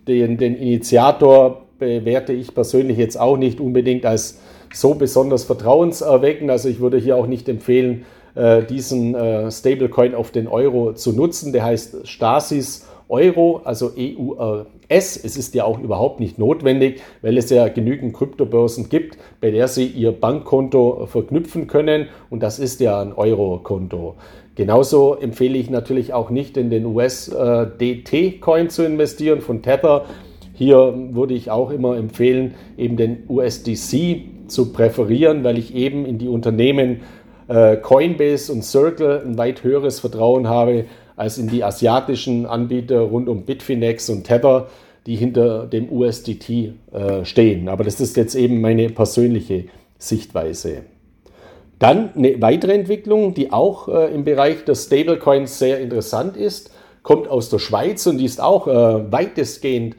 Den, 0.07 0.37
den 0.37 0.55
Initiator 0.55 1.65
bewerte 1.77 2.31
ich 2.31 2.55
persönlich 2.55 2.97
jetzt 2.97 3.19
auch 3.19 3.35
nicht 3.35 3.59
unbedingt 3.59 4.05
als 4.05 4.39
so 4.73 4.93
besonders 4.93 5.43
vertrauenserweckend. 5.43 6.49
Also 6.49 6.69
ich 6.69 6.79
würde 6.79 6.97
hier 6.97 7.17
auch 7.17 7.27
nicht 7.27 7.49
empfehlen, 7.49 8.05
diesen 8.69 9.15
Stablecoin 9.51 10.15
auf 10.15 10.31
den 10.31 10.47
Euro 10.47 10.93
zu 10.93 11.11
nutzen. 11.11 11.53
Der 11.53 11.63
heißt 11.65 12.07
Stasis 12.07 12.87
Euro, 13.09 13.61
also 13.63 13.91
EURS. 13.97 14.67
Es 14.89 15.37
ist 15.37 15.55
ja 15.55 15.65
auch 15.65 15.79
überhaupt 15.79 16.19
nicht 16.19 16.39
notwendig, 16.39 17.01
weil 17.21 17.37
es 17.37 17.49
ja 17.49 17.67
genügend 17.67 18.13
Kryptobörsen 18.13 18.89
gibt, 18.89 19.17
bei 19.41 19.51
der 19.51 19.67
Sie 19.67 19.85
Ihr 19.87 20.11
Bankkonto 20.11 21.05
verknüpfen 21.07 21.67
können 21.67 22.07
und 22.29 22.43
das 22.43 22.59
ist 22.59 22.79
ja 22.79 23.01
ein 23.01 23.13
Euro-Konto. 23.13 24.15
Genauso 24.55 25.15
empfehle 25.15 25.57
ich 25.57 25.69
natürlich 25.69 26.13
auch 26.13 26.29
nicht 26.29 26.57
in 26.57 26.69
den 26.69 26.85
USDT-Coin 26.85 28.69
zu 28.69 28.85
investieren 28.85 29.41
von 29.41 29.63
Tether. 29.63 30.05
Hier 30.53 30.93
würde 31.11 31.33
ich 31.33 31.49
auch 31.49 31.71
immer 31.71 31.97
empfehlen, 31.97 32.53
eben 32.77 32.95
den 32.95 33.23
USDC 33.27 34.47
zu 34.47 34.71
präferieren, 34.71 35.43
weil 35.43 35.57
ich 35.57 35.73
eben 35.73 36.05
in 36.05 36.19
die 36.19 36.27
Unternehmen 36.27 37.01
äh, 37.47 37.77
Coinbase 37.77 38.51
und 38.53 38.63
Circle 38.63 39.23
ein 39.25 39.37
weit 39.39 39.63
höheres 39.63 39.99
Vertrauen 39.99 40.47
habe 40.47 40.85
als 41.15 41.37
in 41.37 41.47
die 41.47 41.63
asiatischen 41.63 42.45
Anbieter 42.45 42.99
rund 42.99 43.29
um 43.29 43.43
Bitfinex 43.43 44.09
und 44.09 44.23
Tether, 44.23 44.67
die 45.05 45.15
hinter 45.15 45.67
dem 45.67 45.91
USDT 45.91 46.49
äh, 46.91 47.25
stehen. 47.25 47.69
Aber 47.69 47.83
das 47.83 47.99
ist 47.99 48.15
jetzt 48.17 48.35
eben 48.35 48.61
meine 48.61 48.89
persönliche 48.89 49.65
Sichtweise. 49.97 50.83
Dann 51.79 52.13
eine 52.15 52.41
weitere 52.41 52.73
Entwicklung, 52.73 53.33
die 53.33 53.51
auch 53.51 53.87
äh, 53.89 54.13
im 54.13 54.23
Bereich 54.23 54.63
der 54.63 54.75
Stablecoins 54.75 55.59
sehr 55.59 55.79
interessant 55.79 56.37
ist, 56.37 56.71
kommt 57.01 57.27
aus 57.27 57.49
der 57.49 57.59
Schweiz 57.59 58.07
und 58.07 58.17
die 58.17 58.25
ist 58.25 58.41
auch 58.41 58.67
äh, 58.67 59.11
weitestgehend 59.11 59.97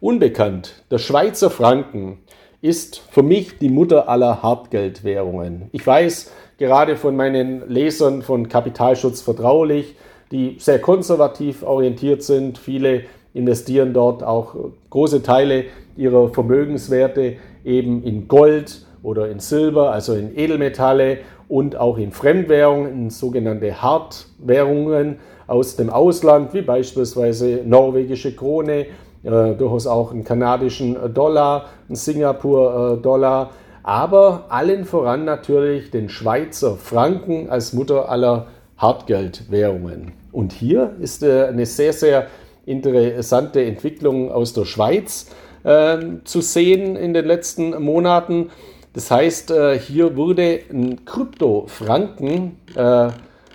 unbekannt. 0.00 0.84
Der 0.90 0.98
Schweizer 0.98 1.50
Franken 1.50 2.18
ist 2.60 3.02
für 3.10 3.22
mich 3.22 3.58
die 3.58 3.68
Mutter 3.68 4.08
aller 4.08 4.42
Hartgeldwährungen. 4.42 5.68
Ich 5.72 5.86
weiß 5.86 6.30
gerade 6.58 6.96
von 6.96 7.16
meinen 7.16 7.68
Lesern 7.68 8.22
von 8.22 8.48
Kapitalschutz 8.48 9.20
vertraulich, 9.20 9.96
die 10.34 10.56
sehr 10.58 10.80
konservativ 10.80 11.62
orientiert 11.62 12.24
sind. 12.24 12.58
Viele 12.58 13.02
investieren 13.34 13.94
dort 13.94 14.24
auch 14.24 14.56
große 14.90 15.22
Teile 15.22 15.66
ihrer 15.96 16.28
Vermögenswerte 16.28 17.36
eben 17.64 18.02
in 18.02 18.26
Gold 18.26 18.84
oder 19.04 19.28
in 19.30 19.38
Silber, 19.38 19.92
also 19.92 20.14
in 20.14 20.36
Edelmetalle 20.36 21.18
und 21.48 21.76
auch 21.76 21.98
in 21.98 22.10
Fremdwährungen, 22.10 22.92
in 22.92 23.10
sogenannte 23.10 23.80
Hartwährungen 23.80 25.18
aus 25.46 25.76
dem 25.76 25.88
Ausland, 25.88 26.52
wie 26.52 26.62
beispielsweise 26.62 27.60
norwegische 27.64 28.34
Krone, 28.34 28.86
äh, 29.22 29.54
durchaus 29.54 29.86
auch 29.86 30.10
einen 30.10 30.24
kanadischen 30.24 30.96
Dollar, 31.14 31.66
einen 31.88 31.96
Singapur-Dollar, 31.96 33.50
aber 33.84 34.46
allen 34.48 34.84
voran 34.84 35.24
natürlich 35.24 35.92
den 35.92 36.08
Schweizer 36.08 36.76
Franken 36.76 37.50
als 37.50 37.72
Mutter 37.72 38.08
aller 38.08 38.46
Hartgeldwährungen. 38.78 40.23
Und 40.34 40.52
hier 40.52 40.96
ist 41.00 41.22
äh, 41.22 41.46
eine 41.46 41.64
sehr, 41.64 41.92
sehr 41.92 42.26
interessante 42.66 43.64
Entwicklung 43.64 44.32
aus 44.32 44.52
der 44.52 44.64
Schweiz 44.64 45.30
äh, 45.62 45.98
zu 46.24 46.40
sehen 46.40 46.96
in 46.96 47.14
den 47.14 47.24
letzten 47.24 47.80
Monaten. 47.80 48.50
Das 48.94 49.12
heißt, 49.12 49.52
äh, 49.52 49.78
hier 49.78 50.16
wurde 50.16 50.60
ein 50.72 51.04
Krypto-Franken 51.04 52.56
äh, 52.74 53.08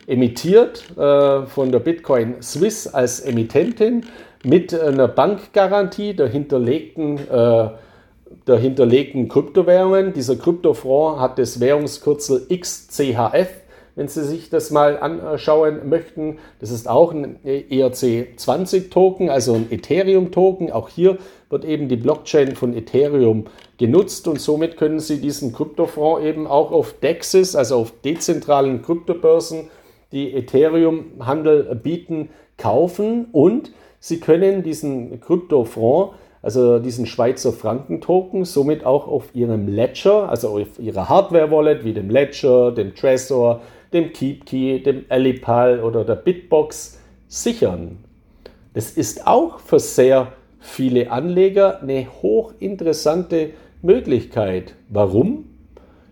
emittiert 0.08 0.86
von 0.96 1.72
der 1.72 1.78
Bitcoin 1.78 2.42
Swiss 2.42 2.88
als 2.88 3.20
Emittentin 3.20 4.08
mit 4.44 4.74
einer 4.74 5.08
Bankgarantie 5.08 6.16
der 6.16 6.30
hinterlegten, 6.30 7.20
der 7.30 8.58
hinterlegten 8.58 9.28
Kryptowährungen. 9.28 10.12
Dieser 10.12 10.36
Kryptofonds 10.36 11.22
hat 11.22 11.38
das 11.38 11.60
Währungskürzel 11.60 12.48
XCHF 12.50 13.50
wenn 14.00 14.08
Sie 14.08 14.24
sich 14.24 14.50
das 14.50 14.72
mal 14.72 14.98
anschauen 14.98 15.90
möchten. 15.90 16.38
Das 16.62 16.72
ist 16.72 16.88
auch 16.88 17.12
ein 17.12 17.38
ERC20-Token, 17.44 19.30
also 19.30 19.56
ein 19.56 19.68
Ethereum-Token. 19.70 20.72
Auch 20.72 20.88
hier 20.88 21.18
wird 21.50 21.66
eben 21.66 21.90
die 21.90 21.98
Blockchain 21.98 22.56
von 22.56 22.74
Ethereum 22.74 23.48
genutzt 23.78 24.30
und 24.30 24.40
somit 24.40 24.78
können 24.78 25.02
Sie 25.02 25.20
diesen 25.20 25.52
Kryptofonds 25.52 26.24
eben 26.24 26.48
auch 26.48 26.72
auf 26.72 26.94
DEXs, 26.94 27.58
also 27.58 27.76
auf 27.76 27.92
dezentralen 28.06 28.84
Kryptobörsen, 28.84 29.68
die 30.14 30.34
Ethereum-Handel 30.34 31.76
bieten, 31.84 32.30
kaufen 32.58 33.28
und 33.34 33.74
Sie 34.00 34.22
können 34.22 34.64
diesen 34.64 35.20
Kryptofonds 35.20 36.14
also 36.42 36.80
diesen 36.80 37.06
Schweizer 37.06 37.52
Franken-Token, 37.52 38.46
somit 38.46 38.86
auch 38.86 39.08
auf 39.08 39.36
Ihrem 39.36 39.68
Ledger, 39.68 40.30
also 40.30 40.58
auf 40.58 40.80
Ihrer 40.80 41.10
Hardware-Wallet 41.10 41.84
wie 41.84 41.94
dem 41.94 42.10
Ledger, 42.10 42.72
dem 42.72 42.96
Trezor, 42.96 43.60
dem 43.94 44.14
KeepKey, 44.14 44.82
dem 44.84 45.06
Alipal 45.10 45.82
oder 45.84 46.04
der 46.04 46.16
Bitbox 46.16 47.00
sichern. 47.28 47.98
Das 48.74 48.92
ist 48.92 49.28
auch 49.28 49.60
für 49.60 49.80
sehr 49.80 50.34
viele 50.60 51.12
Anleger 51.12 51.82
eine 51.82 52.08
hochinteressante 52.22 53.52
Möglichkeit. 53.82 54.76
Warum? 54.90 55.46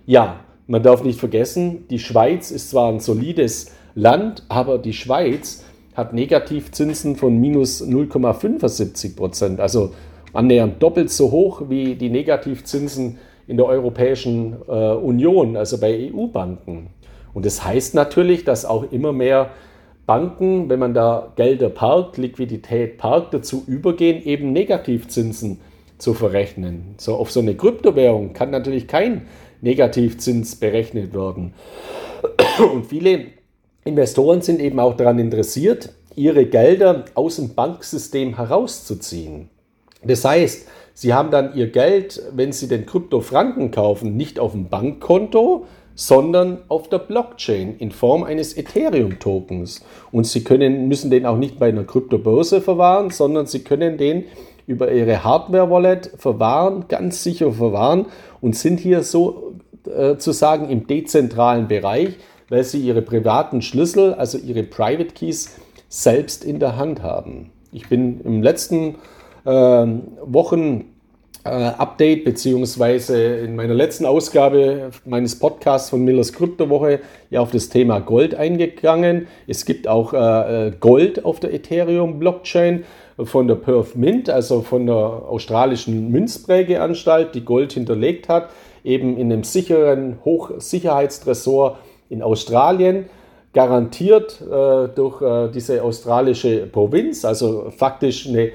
Ja, 0.05 0.41
man 0.67 0.83
darf 0.83 1.03
nicht 1.03 1.19
vergessen, 1.19 1.85
die 1.89 1.99
Schweiz 1.99 2.51
ist 2.51 2.69
zwar 2.69 2.91
ein 2.91 2.99
solides 2.99 3.73
Land, 3.95 4.43
aber 4.49 4.77
die 4.77 4.93
Schweiz 4.93 5.65
hat 5.95 6.13
Negativzinsen 6.13 7.15
von 7.15 7.39
minus 7.39 7.81
0,75 7.83 9.15
Prozent, 9.15 9.59
also 9.59 9.91
annähernd 10.33 10.81
doppelt 10.81 11.09
so 11.09 11.31
hoch 11.31 11.63
wie 11.69 11.95
die 11.95 12.09
Negativzinsen 12.09 13.17
in 13.47 13.57
der 13.57 13.65
Europäischen 13.65 14.55
äh, 14.67 14.91
Union, 14.93 15.57
also 15.57 15.79
bei 15.79 16.11
EU-Banken. 16.13 16.89
Und 17.37 17.45
das 17.45 17.63
heißt 17.63 17.93
natürlich, 17.93 18.45
dass 18.45 18.65
auch 18.65 18.91
immer 18.91 19.13
mehr 19.13 19.51
Banken, 20.07 20.69
wenn 20.69 20.79
man 20.79 20.95
da 20.95 21.33
Gelder 21.35 21.69
parkt, 21.69 22.17
Liquidität 22.17 22.97
parkt, 22.97 23.31
dazu 23.31 23.63
übergehen, 23.67 24.25
eben 24.25 24.53
Negativzinsen 24.53 25.59
zu 25.99 26.15
verrechnen. 26.15 26.95
So 26.97 27.13
auf 27.13 27.29
so 27.29 27.39
eine 27.39 27.53
Kryptowährung 27.53 28.33
kann 28.33 28.49
natürlich 28.49 28.87
kein 28.87 29.27
Negativzins 29.61 30.55
berechnet 30.55 31.13
werden. 31.13 31.53
Und 32.73 32.87
viele 32.87 33.25
Investoren 33.85 34.41
sind 34.41 34.59
eben 34.59 34.79
auch 34.79 34.97
daran 34.97 35.19
interessiert, 35.19 35.93
ihre 36.15 36.47
Gelder 36.47 37.05
aus 37.13 37.35
dem 37.35 37.53
Banksystem 37.53 38.35
herauszuziehen. 38.35 39.49
Das 40.03 40.25
heißt, 40.25 40.67
sie 40.95 41.13
haben 41.13 41.29
dann 41.29 41.55
ihr 41.55 41.69
Geld, 41.69 42.19
wenn 42.33 42.51
sie 42.51 42.67
den 42.67 42.87
Kryptofranken 42.87 43.69
kaufen, 43.69 44.17
nicht 44.17 44.39
auf 44.39 44.53
dem 44.53 44.69
Bankkonto, 44.69 45.67
sondern 45.97 46.59
auf 46.67 46.89
der 46.89 46.99
Blockchain 46.99 47.75
in 47.79 47.91
Form 47.91 48.23
eines 48.23 48.55
Ethereum-Tokens. 48.55 49.83
Und 50.11 50.27
Sie 50.27 50.43
können, 50.43 50.87
müssen 50.87 51.09
den 51.09 51.25
auch 51.25 51.37
nicht 51.37 51.57
bei 51.57 51.69
einer 51.69 51.83
Kryptobörse 51.83 52.61
verwahren, 52.61 53.09
sondern 53.09 53.47
Sie 53.47 53.63
können 53.63 53.97
den 53.97 54.25
über 54.67 54.91
Ihre 54.91 55.23
Hardware-Wallet 55.23 56.11
verwahren, 56.17 56.85
ganz 56.87 57.23
sicher 57.23 57.51
verwahren 57.51 58.05
und 58.41 58.55
sind 58.55 58.79
hier 58.79 59.01
so 59.01 59.55
äh, 59.87 60.17
zu 60.17 60.33
sagen, 60.33 60.69
im 60.69 60.85
dezentralen 60.85 61.67
Bereich, 61.67 62.17
weil 62.49 62.63
sie 62.63 62.79
ihre 62.79 63.01
privaten 63.01 63.61
Schlüssel, 63.61 64.13
also 64.13 64.37
ihre 64.37 64.63
Private 64.63 65.13
Keys, 65.13 65.55
selbst 65.89 66.45
in 66.45 66.59
der 66.59 66.77
Hand 66.77 67.01
haben. 67.01 67.49
Ich 67.71 67.89
bin 67.89 68.21
im 68.21 68.43
letzten 68.43 68.95
äh, 69.45 69.49
Wochen 70.25 70.85
Update 71.47 72.23
beziehungsweise 72.23 73.37
in 73.37 73.55
meiner 73.55 73.73
letzten 73.73 74.05
Ausgabe 74.05 74.91
meines 75.05 75.39
Podcasts 75.39 75.89
von 75.89 76.03
Millers 76.03 76.33
Kryptowoche 76.33 76.99
ja 77.29 77.41
auf 77.41 77.51
das 77.51 77.69
Thema 77.69 77.99
Gold 77.99 78.35
eingegangen. 78.35 79.27
Es 79.47 79.65
gibt 79.65 79.87
auch 79.87 80.13
äh, 80.13 80.67
äh 80.67 80.71
Gold 80.79 81.25
auf 81.25 81.39
der 81.39 81.53
Ethereum 81.53 82.19
Blockchain 82.19 82.83
von 83.23 83.47
der 83.47 83.55
Perth 83.55 83.95
Mint, 83.95 84.29
also 84.29 84.61
von 84.61 84.85
der 84.85 84.95
australischen 84.95 86.11
Münzprägeanstalt, 86.11 87.33
die 87.33 87.43
Gold 87.43 87.73
hinterlegt 87.73 88.29
hat, 88.29 88.49
eben 88.83 89.17
in 89.17 89.31
einem 89.31 89.43
sicheren 89.43 90.19
Hochsicherheitstresor 90.23 91.77
in 92.09 92.21
Australien, 92.21 93.05
garantiert 93.53 94.39
äh, 94.41 94.87
durch 94.93 95.21
äh, 95.21 95.49
diese 95.51 95.83
australische 95.83 96.67
Provinz, 96.67 97.25
also 97.25 97.71
faktisch 97.75 98.27
eine 98.27 98.43
äh, 98.43 98.51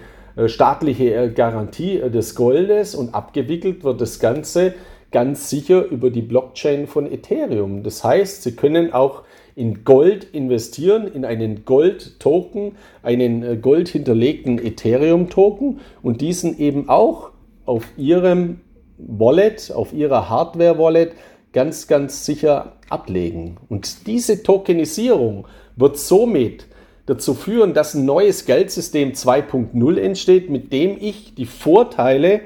staatliche 0.47 1.15
äh, 1.15 1.31
Garantie 1.31 1.99
äh, 1.99 2.11
des 2.11 2.35
Goldes 2.35 2.95
und 2.95 3.15
abgewickelt 3.15 3.85
wird 3.85 4.01
das 4.01 4.19
Ganze 4.19 4.75
ganz 5.11 5.51
sicher 5.51 5.85
über 5.85 6.11
die 6.11 6.23
Blockchain 6.23 6.87
von 6.87 7.11
Ethereum. 7.11 7.83
Das 7.83 8.03
heißt, 8.03 8.43
Sie 8.43 8.57
können 8.57 8.93
auch 8.93 9.23
in 9.55 9.85
Gold 9.85 10.25
investieren, 10.33 11.07
in 11.07 11.27
einen 11.27 11.67
Gold-Token, 11.67 12.77
einen 13.03 13.61
Gold 13.61 13.89
hinterlegten 13.89 14.59
Ethereum-Token 14.59 15.81
und 16.03 16.23
diesen 16.23 16.59
eben 16.59 16.89
auch 16.89 17.31
auf 17.67 17.85
Ihrem 17.99 18.61
Wallet, 18.97 19.71
auf 19.75 19.93
Ihrer 19.93 20.31
Hardware-Wallet 20.31 21.13
ganz, 21.53 21.87
ganz 21.87 22.25
sicher 22.25 22.77
ablegen. 22.89 23.59
Und 23.69 24.07
diese 24.07 24.43
Tokenisierung 24.43 25.47
wird 25.77 25.99
somit 25.99 26.67
dazu 27.07 27.35
führen, 27.35 27.75
dass 27.75 27.95
ein 27.95 28.05
neues 28.05 28.45
Geldsystem 28.45 29.13
2.0 29.13 29.99
entsteht, 29.99 30.51
mit 30.51 30.73
dem 30.73 30.97
ich 31.01 31.35
die 31.35 31.47
Vorteile 31.47 32.41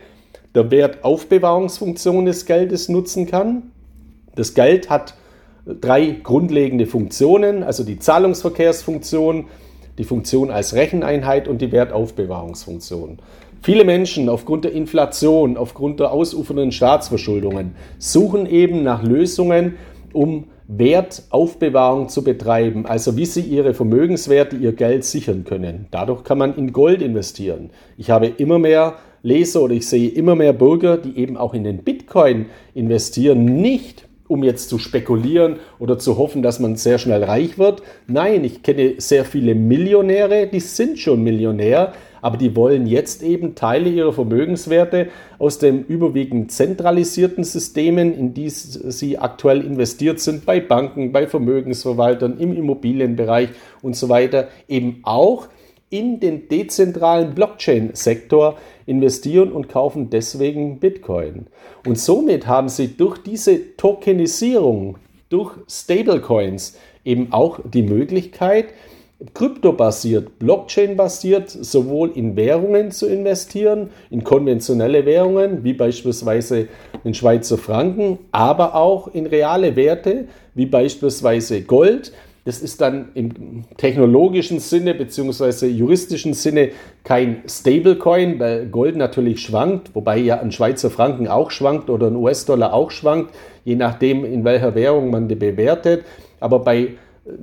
der 0.54 0.70
Wertaufbewahrungsfunktion 0.70 2.24
des 2.24 2.46
Geldes 2.46 2.88
nutzen 2.88 3.26
kann. 3.26 3.70
Das 4.34 4.54
Geld 4.54 4.88
hat 4.88 5.14
drei 5.66 6.16
grundlegende 6.22 6.86
Funktionen, 6.86 7.62
also 7.62 7.84
die 7.84 7.98
Zahlungsverkehrsfunktion, 7.98 9.46
die 9.98 10.04
Funktion 10.04 10.50
als 10.50 10.74
Recheneinheit 10.74 11.48
und 11.48 11.60
die 11.60 11.72
Wertaufbewahrungsfunktion. 11.72 13.18
Viele 13.62 13.84
Menschen 13.84 14.28
aufgrund 14.28 14.64
der 14.64 14.72
Inflation, 14.72 15.56
aufgrund 15.56 16.00
der 16.00 16.12
ausufernden 16.12 16.72
Staatsverschuldungen 16.72 17.74
suchen 17.98 18.46
eben 18.46 18.82
nach 18.82 19.02
Lösungen, 19.02 19.76
um 20.12 20.44
Wertaufbewahrung 20.68 22.08
zu 22.08 22.24
betreiben, 22.24 22.86
also 22.86 23.16
wie 23.16 23.26
sie 23.26 23.42
ihre 23.42 23.74
Vermögenswerte, 23.74 24.56
ihr 24.56 24.72
Geld 24.72 25.04
sichern 25.04 25.44
können. 25.44 25.86
Dadurch 25.90 26.24
kann 26.24 26.38
man 26.38 26.56
in 26.56 26.72
Gold 26.72 27.02
investieren. 27.02 27.70
Ich 27.96 28.10
habe 28.10 28.26
immer 28.26 28.58
mehr 28.58 28.94
Leser 29.22 29.62
oder 29.62 29.74
ich 29.74 29.88
sehe 29.88 30.08
immer 30.08 30.34
mehr 30.34 30.52
Bürger, 30.52 30.96
die 30.98 31.18
eben 31.18 31.36
auch 31.36 31.54
in 31.54 31.64
den 31.64 31.78
Bitcoin 31.78 32.46
investieren, 32.74 33.44
nicht 33.44 34.06
um 34.28 34.42
jetzt 34.42 34.68
zu 34.68 34.78
spekulieren 34.78 35.56
oder 35.78 35.98
zu 35.98 36.18
hoffen, 36.18 36.42
dass 36.42 36.58
man 36.58 36.76
sehr 36.76 36.98
schnell 36.98 37.22
reich 37.22 37.58
wird. 37.58 37.82
Nein, 38.06 38.44
ich 38.44 38.62
kenne 38.62 38.94
sehr 38.98 39.24
viele 39.24 39.54
Millionäre, 39.54 40.48
die 40.48 40.60
sind 40.60 40.98
schon 40.98 41.22
Millionär, 41.22 41.92
aber 42.22 42.36
die 42.36 42.56
wollen 42.56 42.86
jetzt 42.86 43.22
eben 43.22 43.54
Teile 43.54 43.88
ihrer 43.88 44.12
Vermögenswerte 44.12 45.08
aus 45.38 45.58
den 45.58 45.84
überwiegend 45.84 46.52
zentralisierten 46.52 47.44
Systemen, 47.44 48.14
in 48.14 48.34
die 48.34 48.50
sie 48.50 49.18
aktuell 49.18 49.64
investiert 49.64 50.20
sind, 50.20 50.46
bei 50.46 50.60
Banken, 50.60 51.12
bei 51.12 51.26
Vermögensverwaltern, 51.26 52.38
im 52.38 52.56
Immobilienbereich 52.56 53.50
und 53.82 53.96
so 53.96 54.08
weiter, 54.08 54.48
eben 54.68 55.00
auch 55.02 55.48
in 55.88 56.18
den 56.18 56.48
dezentralen 56.48 57.34
Blockchain-Sektor 57.34 58.58
investieren 58.86 59.52
und 59.52 59.68
kaufen 59.68 60.10
deswegen 60.10 60.80
Bitcoin. 60.80 61.46
Und 61.86 61.98
somit 61.98 62.46
haben 62.46 62.68
sie 62.68 62.96
durch 62.96 63.18
diese 63.18 63.76
Tokenisierung, 63.76 64.98
durch 65.28 65.52
Stablecoins 65.68 66.76
eben 67.04 67.32
auch 67.32 67.60
die 67.64 67.82
Möglichkeit, 67.82 68.66
kryptobasiert, 69.32 70.38
Blockchain-basiert 70.38 71.48
sowohl 71.48 72.10
in 72.14 72.36
Währungen 72.36 72.90
zu 72.90 73.06
investieren, 73.06 73.90
in 74.10 74.24
konventionelle 74.24 75.06
Währungen 75.06 75.64
wie 75.64 75.72
beispielsweise 75.72 76.68
den 77.04 77.14
Schweizer 77.14 77.56
Franken, 77.56 78.18
aber 78.30 78.74
auch 78.74 79.08
in 79.08 79.26
reale 79.26 79.74
Werte 79.74 80.26
wie 80.54 80.66
beispielsweise 80.66 81.62
Gold. 81.62 82.12
Das 82.44 82.60
ist 82.60 82.80
dann 82.80 83.08
im 83.14 83.64
technologischen 83.76 84.60
Sinne 84.60 84.94
bzw. 84.94 85.66
juristischen 85.66 86.32
Sinne 86.32 86.70
kein 87.02 87.42
Stablecoin, 87.48 88.38
weil 88.38 88.66
Gold 88.66 88.96
natürlich 88.96 89.40
schwankt, 89.40 89.94
wobei 89.94 90.18
ja 90.18 90.40
ein 90.40 90.52
Schweizer 90.52 90.90
Franken 90.90 91.26
auch 91.26 91.50
schwankt 91.50 91.90
oder 91.90 92.06
ein 92.06 92.16
US-Dollar 92.16 92.72
auch 92.72 92.92
schwankt, 92.92 93.34
je 93.64 93.74
nachdem, 93.74 94.24
in 94.24 94.44
welcher 94.44 94.76
Währung 94.76 95.10
man 95.10 95.26
die 95.26 95.34
bewertet. 95.34 96.04
Aber 96.38 96.60
bei 96.60 96.90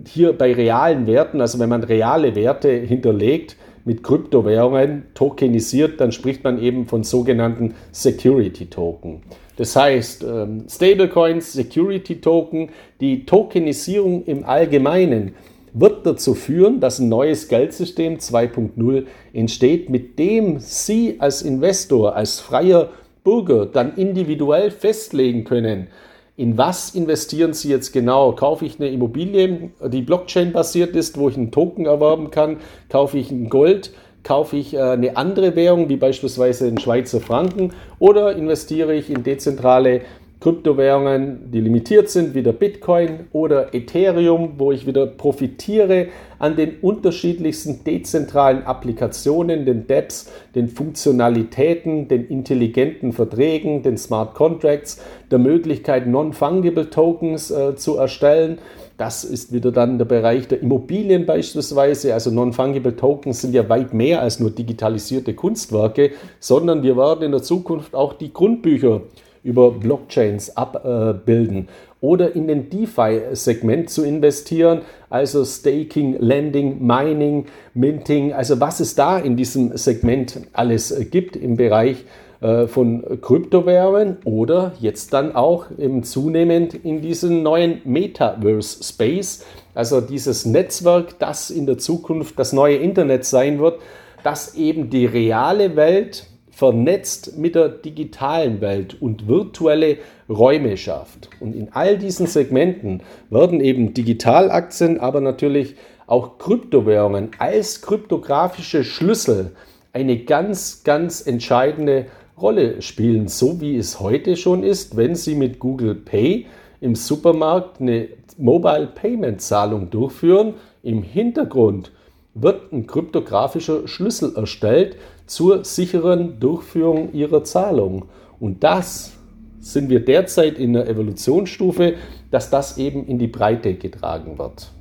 hier 0.07 0.33
bei 0.33 0.53
realen 0.53 1.07
Werten, 1.07 1.41
also 1.41 1.59
wenn 1.59 1.69
man 1.69 1.83
reale 1.83 2.35
Werte 2.35 2.69
hinterlegt 2.69 3.57
mit 3.85 4.03
Kryptowährungen, 4.03 5.03
tokenisiert, 5.13 5.99
dann 5.99 6.11
spricht 6.11 6.43
man 6.43 6.61
eben 6.61 6.85
von 6.85 7.03
sogenannten 7.03 7.75
Security 7.91 8.67
Token. 8.67 9.21
Das 9.57 9.75
heißt, 9.75 10.23
ähm, 10.23 10.65
Stablecoins, 10.69 11.53
Security 11.53 12.21
Token, 12.21 12.69
die 13.01 13.25
Tokenisierung 13.25 14.25
im 14.25 14.45
Allgemeinen 14.45 15.33
wird 15.73 16.05
dazu 16.05 16.33
führen, 16.33 16.79
dass 16.79 16.99
ein 16.99 17.09
neues 17.09 17.47
Geldsystem 17.47 18.17
2.0 18.17 19.05
entsteht, 19.33 19.89
mit 19.89 20.17
dem 20.17 20.59
Sie 20.59 21.15
als 21.19 21.41
Investor, 21.41 22.15
als 22.15 22.39
freier 22.39 22.89
Bürger 23.23 23.65
dann 23.65 23.95
individuell 23.95 24.69
festlegen 24.71 25.43
können, 25.43 25.87
in 26.35 26.57
was 26.57 26.95
investieren 26.95 27.53
Sie 27.53 27.69
jetzt 27.69 27.93
genau? 27.93 28.31
Kaufe 28.31 28.65
ich 28.65 28.79
eine 28.79 28.89
Immobilie, 28.89 29.69
die 29.87 30.01
Blockchain-basiert 30.01 30.95
ist, 30.95 31.17
wo 31.17 31.29
ich 31.29 31.37
einen 31.37 31.51
Token 31.51 31.85
erwerben 31.85 32.31
kann? 32.31 32.57
Kaufe 32.89 33.19
ich 33.19 33.29
ein 33.29 33.49
Gold? 33.49 33.91
Kaufe 34.23 34.57
ich 34.57 34.73
äh, 34.73 34.79
eine 34.79 35.15
andere 35.17 35.55
Währung, 35.55 35.89
wie 35.89 35.97
beispielsweise 35.97 36.65
den 36.65 36.79
Schweizer 36.79 37.19
Franken? 37.19 37.73
Oder 37.99 38.35
investiere 38.35 38.95
ich 38.95 39.09
in 39.09 39.23
dezentrale 39.23 40.01
Kryptowährungen, 40.43 41.51
die 41.53 41.61
limitiert 41.61 42.09
sind, 42.09 42.35
wie 42.35 42.43
der 42.43 42.51
Bitcoin 42.51 43.27
oder 43.31 43.73
Ethereum, 43.73 44.55
wo 44.57 44.73
ich 44.73 44.85
wieder 44.85 45.07
profitiere 45.07 46.07
an 46.37 46.57
den 46.57 46.79
unterschiedlichsten 46.81 47.85
dezentralen 47.85 48.63
Applikationen, 48.63 49.65
den 49.65 49.87
DApps, 49.87 50.29
den 50.53 50.67
Funktionalitäten, 50.67 52.09
den 52.09 52.27
intelligenten 52.27 53.13
Verträgen, 53.13 53.83
den 53.83 53.97
Smart 53.97 54.35
Contracts, 54.35 55.01
der 55.31 55.39
Möglichkeit, 55.39 56.07
Non-Fungible 56.07 56.89
Tokens 56.89 57.49
äh, 57.49 57.77
zu 57.77 57.95
erstellen. 57.95 58.57
Das 58.97 59.23
ist 59.23 59.53
wieder 59.53 59.71
dann 59.71 59.97
der 59.97 60.05
Bereich 60.05 60.49
der 60.49 60.61
Immobilien 60.61 61.25
beispielsweise. 61.25 62.13
Also 62.13 62.31
Non-Fungible 62.31 62.97
Tokens 62.97 63.39
sind 63.39 63.55
ja 63.55 63.69
weit 63.69 63.93
mehr 63.93 64.21
als 64.21 64.41
nur 64.41 64.51
digitalisierte 64.51 65.35
Kunstwerke, 65.35 66.11
sondern 66.41 66.83
wir 66.83 66.97
werden 66.97 67.23
in 67.23 67.31
der 67.31 67.43
Zukunft 67.43 67.95
auch 67.95 68.11
die 68.11 68.33
Grundbücher 68.33 69.03
über 69.43 69.71
Blockchains 69.71 70.55
abbilden 70.55 71.67
oder 72.01 72.35
in 72.35 72.47
den 72.47 72.69
DeFi-Segment 72.69 73.89
zu 73.89 74.03
investieren, 74.03 74.81
also 75.09 75.45
Staking, 75.45 76.17
Lending, 76.19 76.85
Mining, 76.85 77.45
Minting, 77.73 78.33
also 78.33 78.59
was 78.59 78.81
es 78.81 78.95
da 78.95 79.17
in 79.17 79.37
diesem 79.37 79.77
Segment 79.77 80.41
alles 80.51 80.93
gibt 81.11 81.37
im 81.37 81.55
Bereich 81.55 82.03
äh, 82.41 82.67
von 82.67 83.21
Kryptowährungen 83.21 84.17
oder 84.25 84.73
jetzt 84.81 85.13
dann 85.13 85.33
auch 85.33 85.67
eben 85.77 86.03
zunehmend 86.03 86.73
in 86.73 87.01
diesen 87.01 87.41
neuen 87.41 87.79
Metaverse 87.85 88.83
Space, 88.83 89.45
also 89.73 90.01
dieses 90.01 90.45
Netzwerk, 90.45 91.17
das 91.19 91.49
in 91.49 91.65
der 91.65 91.77
Zukunft 91.77 92.37
das 92.37 92.51
neue 92.51 92.75
Internet 92.75 93.23
sein 93.23 93.59
wird, 93.59 93.79
das 94.23 94.55
eben 94.55 94.89
die 94.89 95.05
reale 95.05 95.77
Welt 95.77 96.27
vernetzt 96.55 97.37
mit 97.37 97.55
der 97.55 97.69
digitalen 97.69 98.61
Welt 98.61 99.01
und 99.01 99.27
virtuelle 99.27 99.97
Räume 100.29 100.77
schafft. 100.77 101.29
Und 101.39 101.55
in 101.55 101.69
all 101.73 101.97
diesen 101.97 102.27
Segmenten 102.27 103.01
werden 103.29 103.59
eben 103.59 103.93
Digitalaktien, 103.93 104.99
aber 104.99 105.19
natürlich 105.19 105.75
auch 106.05 106.37
Kryptowährungen 106.37 107.31
als 107.39 107.81
kryptografische 107.81 108.83
Schlüssel 108.83 109.51
eine 109.93 110.17
ganz, 110.17 110.83
ganz 110.83 111.25
entscheidende 111.25 112.05
Rolle 112.39 112.81
spielen, 112.81 113.27
so 113.27 113.59
wie 113.59 113.77
es 113.77 113.99
heute 113.99 114.35
schon 114.35 114.63
ist, 114.63 114.95
wenn 114.95 115.15
Sie 115.15 115.35
mit 115.35 115.59
Google 115.59 115.95
Pay 115.95 116.45
im 116.81 116.95
Supermarkt 116.95 117.79
eine 117.79 118.09
Mobile 118.37 118.87
Payment 118.93 119.41
Zahlung 119.41 119.89
durchführen. 119.89 120.55
Im 120.83 121.01
Hintergrund 121.01 121.91
wird 122.33 122.73
ein 122.73 122.87
kryptografischer 122.87 123.87
Schlüssel 123.87 124.35
erstellt 124.35 124.97
zur 125.25 125.63
sicheren 125.63 126.39
Durchführung 126.39 127.13
Ihrer 127.13 127.43
Zahlung. 127.43 128.05
Und 128.39 128.63
das 128.63 129.13
sind 129.59 129.89
wir 129.89 130.03
derzeit 130.03 130.59
in 130.59 130.73
der 130.73 130.87
Evolutionsstufe, 130.87 131.95
dass 132.31 132.49
das 132.49 132.77
eben 132.77 133.05
in 133.07 133.17
die 133.17 133.27
Breite 133.27 133.75
getragen 133.75 134.37
wird. 134.37 134.71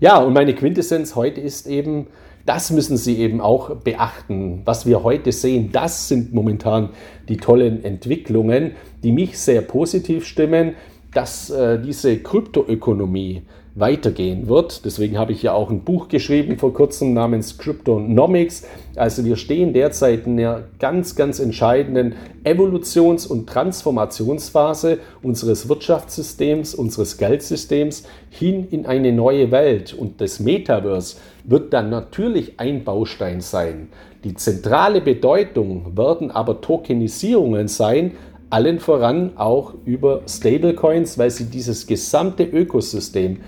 Ja, 0.00 0.18
und 0.18 0.32
meine 0.32 0.54
Quintessenz 0.54 1.14
heute 1.14 1.40
ist 1.40 1.66
eben, 1.66 2.06
das 2.46 2.70
müssen 2.70 2.96
Sie 2.96 3.18
eben 3.18 3.40
auch 3.40 3.76
beachten. 3.76 4.62
Was 4.64 4.86
wir 4.86 5.04
heute 5.04 5.30
sehen, 5.30 5.70
das 5.72 6.08
sind 6.08 6.32
momentan 6.34 6.88
die 7.28 7.36
tollen 7.36 7.84
Entwicklungen, 7.84 8.72
die 9.02 9.12
mich 9.12 9.38
sehr 9.38 9.60
positiv 9.60 10.24
stimmen, 10.26 10.74
dass 11.12 11.50
äh, 11.50 11.80
diese 11.80 12.18
Kryptoökonomie 12.18 13.42
weitergehen 13.74 14.48
wird. 14.48 14.84
Deswegen 14.84 15.18
habe 15.18 15.32
ich 15.32 15.42
ja 15.42 15.52
auch 15.52 15.70
ein 15.70 15.82
Buch 15.84 16.08
geschrieben 16.08 16.58
vor 16.58 16.72
kurzem 16.74 17.14
namens 17.14 17.58
Cryptonomics. 17.58 18.66
Also 18.96 19.24
wir 19.24 19.36
stehen 19.36 19.72
derzeit 19.72 20.26
in 20.26 20.38
einer 20.38 20.64
ganz, 20.78 21.14
ganz 21.14 21.38
entscheidenden 21.38 22.14
Evolutions- 22.44 23.26
und 23.26 23.48
Transformationsphase 23.48 24.98
unseres 25.22 25.68
Wirtschaftssystems, 25.68 26.74
unseres 26.74 27.16
Geldsystems 27.16 28.04
hin 28.30 28.66
in 28.70 28.86
eine 28.86 29.12
neue 29.12 29.50
Welt. 29.50 29.94
Und 29.94 30.20
das 30.20 30.40
Metaverse 30.40 31.16
wird 31.44 31.72
dann 31.72 31.90
natürlich 31.90 32.58
ein 32.58 32.84
Baustein 32.84 33.40
sein. 33.40 33.88
Die 34.24 34.34
zentrale 34.34 35.00
Bedeutung 35.00 35.96
werden 35.96 36.30
aber 36.30 36.60
Tokenisierungen 36.60 37.68
sein, 37.68 38.12
allen 38.50 38.80
voran 38.80 39.32
auch 39.36 39.74
über 39.84 40.22
Stablecoins, 40.28 41.16
weil 41.16 41.30
sie 41.30 41.44
dieses 41.44 41.86
gesamte 41.86 42.42
Ökosystem 42.42 43.38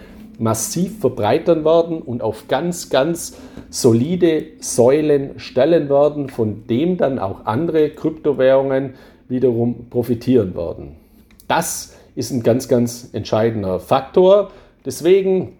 massiv 0.42 0.98
verbreitern 0.98 1.64
werden 1.64 2.02
und 2.02 2.20
auf 2.20 2.48
ganz, 2.48 2.90
ganz 2.90 3.38
solide 3.70 4.44
Säulen 4.58 5.38
stellen 5.38 5.88
werden, 5.88 6.28
von 6.28 6.66
dem 6.66 6.96
dann 6.96 7.18
auch 7.18 7.46
andere 7.46 7.90
Kryptowährungen 7.90 8.94
wiederum 9.28 9.88
profitieren 9.88 10.56
werden. 10.56 10.96
Das 11.46 11.96
ist 12.16 12.32
ein 12.32 12.42
ganz, 12.42 12.68
ganz 12.68 13.08
entscheidender 13.12 13.78
Faktor. 13.78 14.50
Deswegen 14.84 15.56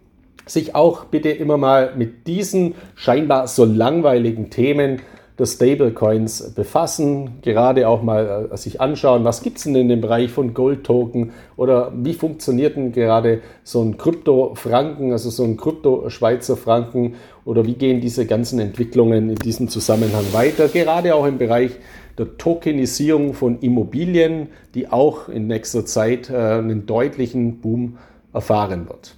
sich 0.46 0.74
auch 0.74 1.04
bitte 1.04 1.30
immer 1.30 1.56
mal 1.56 1.94
mit 1.96 2.26
diesen 2.26 2.74
scheinbar 2.96 3.46
so 3.46 3.64
langweiligen 3.64 4.50
Themen 4.50 5.00
der 5.38 5.46
Stablecoins 5.46 6.52
befassen, 6.54 7.38
gerade 7.42 7.88
auch 7.88 8.02
mal 8.02 8.50
äh, 8.52 8.56
sich 8.56 8.80
anschauen, 8.80 9.24
was 9.24 9.42
gibt 9.42 9.58
es 9.58 9.64
denn 9.64 9.74
in 9.74 9.88
dem 9.88 10.00
Bereich 10.00 10.30
von 10.30 10.52
Gold-Token 10.52 11.32
oder 11.56 11.92
wie 11.96 12.12
funktioniert 12.12 12.76
denn 12.76 12.92
gerade 12.92 13.40
so 13.64 13.82
ein 13.82 13.96
Krypto-Franken, 13.96 15.12
also 15.12 15.30
so 15.30 15.44
ein 15.44 15.56
Krypto-Schweizer 15.56 16.56
Franken 16.56 17.14
oder 17.44 17.64
wie 17.64 17.74
gehen 17.74 18.00
diese 18.00 18.26
ganzen 18.26 18.58
Entwicklungen 18.58 19.30
in 19.30 19.36
diesem 19.36 19.68
Zusammenhang 19.68 20.24
weiter, 20.32 20.68
gerade 20.68 21.14
auch 21.14 21.26
im 21.26 21.38
Bereich 21.38 21.72
der 22.18 22.36
Tokenisierung 22.36 23.32
von 23.32 23.58
Immobilien, 23.60 24.48
die 24.74 24.88
auch 24.88 25.28
in 25.30 25.46
nächster 25.46 25.86
Zeit 25.86 26.28
äh, 26.28 26.36
einen 26.36 26.84
deutlichen 26.84 27.60
Boom 27.60 27.96
erfahren 28.34 28.86
wird. 28.86 29.14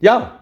Ja, 0.00 0.40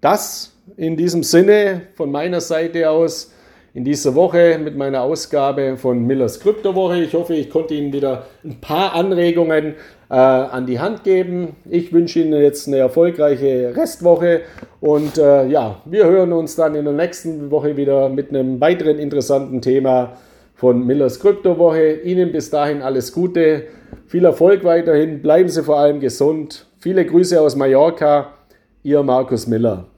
das 0.00 0.56
in 0.76 0.96
diesem 0.96 1.24
Sinne 1.24 1.82
von 1.94 2.10
meiner 2.10 2.40
Seite 2.40 2.90
aus 2.90 3.31
in 3.74 3.84
dieser 3.84 4.14
Woche 4.14 4.58
mit 4.62 4.76
meiner 4.76 5.02
Ausgabe 5.02 5.76
von 5.76 6.06
Millers 6.06 6.40
Kryptowoche. 6.40 7.02
Ich 7.02 7.14
hoffe, 7.14 7.34
ich 7.34 7.48
konnte 7.48 7.74
Ihnen 7.74 7.92
wieder 7.92 8.26
ein 8.44 8.60
paar 8.60 8.94
Anregungen 8.94 9.74
äh, 10.10 10.14
an 10.14 10.66
die 10.66 10.78
Hand 10.78 11.04
geben. 11.04 11.56
Ich 11.70 11.92
wünsche 11.92 12.20
Ihnen 12.20 12.40
jetzt 12.40 12.68
eine 12.68 12.78
erfolgreiche 12.78 13.74
Restwoche 13.74 14.42
und 14.80 15.16
äh, 15.16 15.46
ja, 15.46 15.80
wir 15.86 16.04
hören 16.04 16.32
uns 16.32 16.54
dann 16.54 16.74
in 16.74 16.84
der 16.84 16.92
nächsten 16.92 17.50
Woche 17.50 17.76
wieder 17.76 18.10
mit 18.10 18.28
einem 18.28 18.60
weiteren 18.60 18.98
interessanten 18.98 19.62
Thema 19.62 20.18
von 20.54 20.86
Millers 20.86 21.18
Kryptowoche. 21.18 21.92
Ihnen 22.04 22.30
bis 22.30 22.50
dahin 22.50 22.82
alles 22.82 23.12
Gute, 23.12 23.64
viel 24.06 24.26
Erfolg 24.26 24.64
weiterhin, 24.64 25.22
bleiben 25.22 25.48
Sie 25.48 25.62
vor 25.62 25.78
allem 25.78 26.00
gesund. 26.00 26.66
Viele 26.78 27.06
Grüße 27.06 27.40
aus 27.40 27.56
Mallorca, 27.56 28.34
Ihr 28.82 29.02
Markus 29.02 29.46
Miller. 29.46 29.91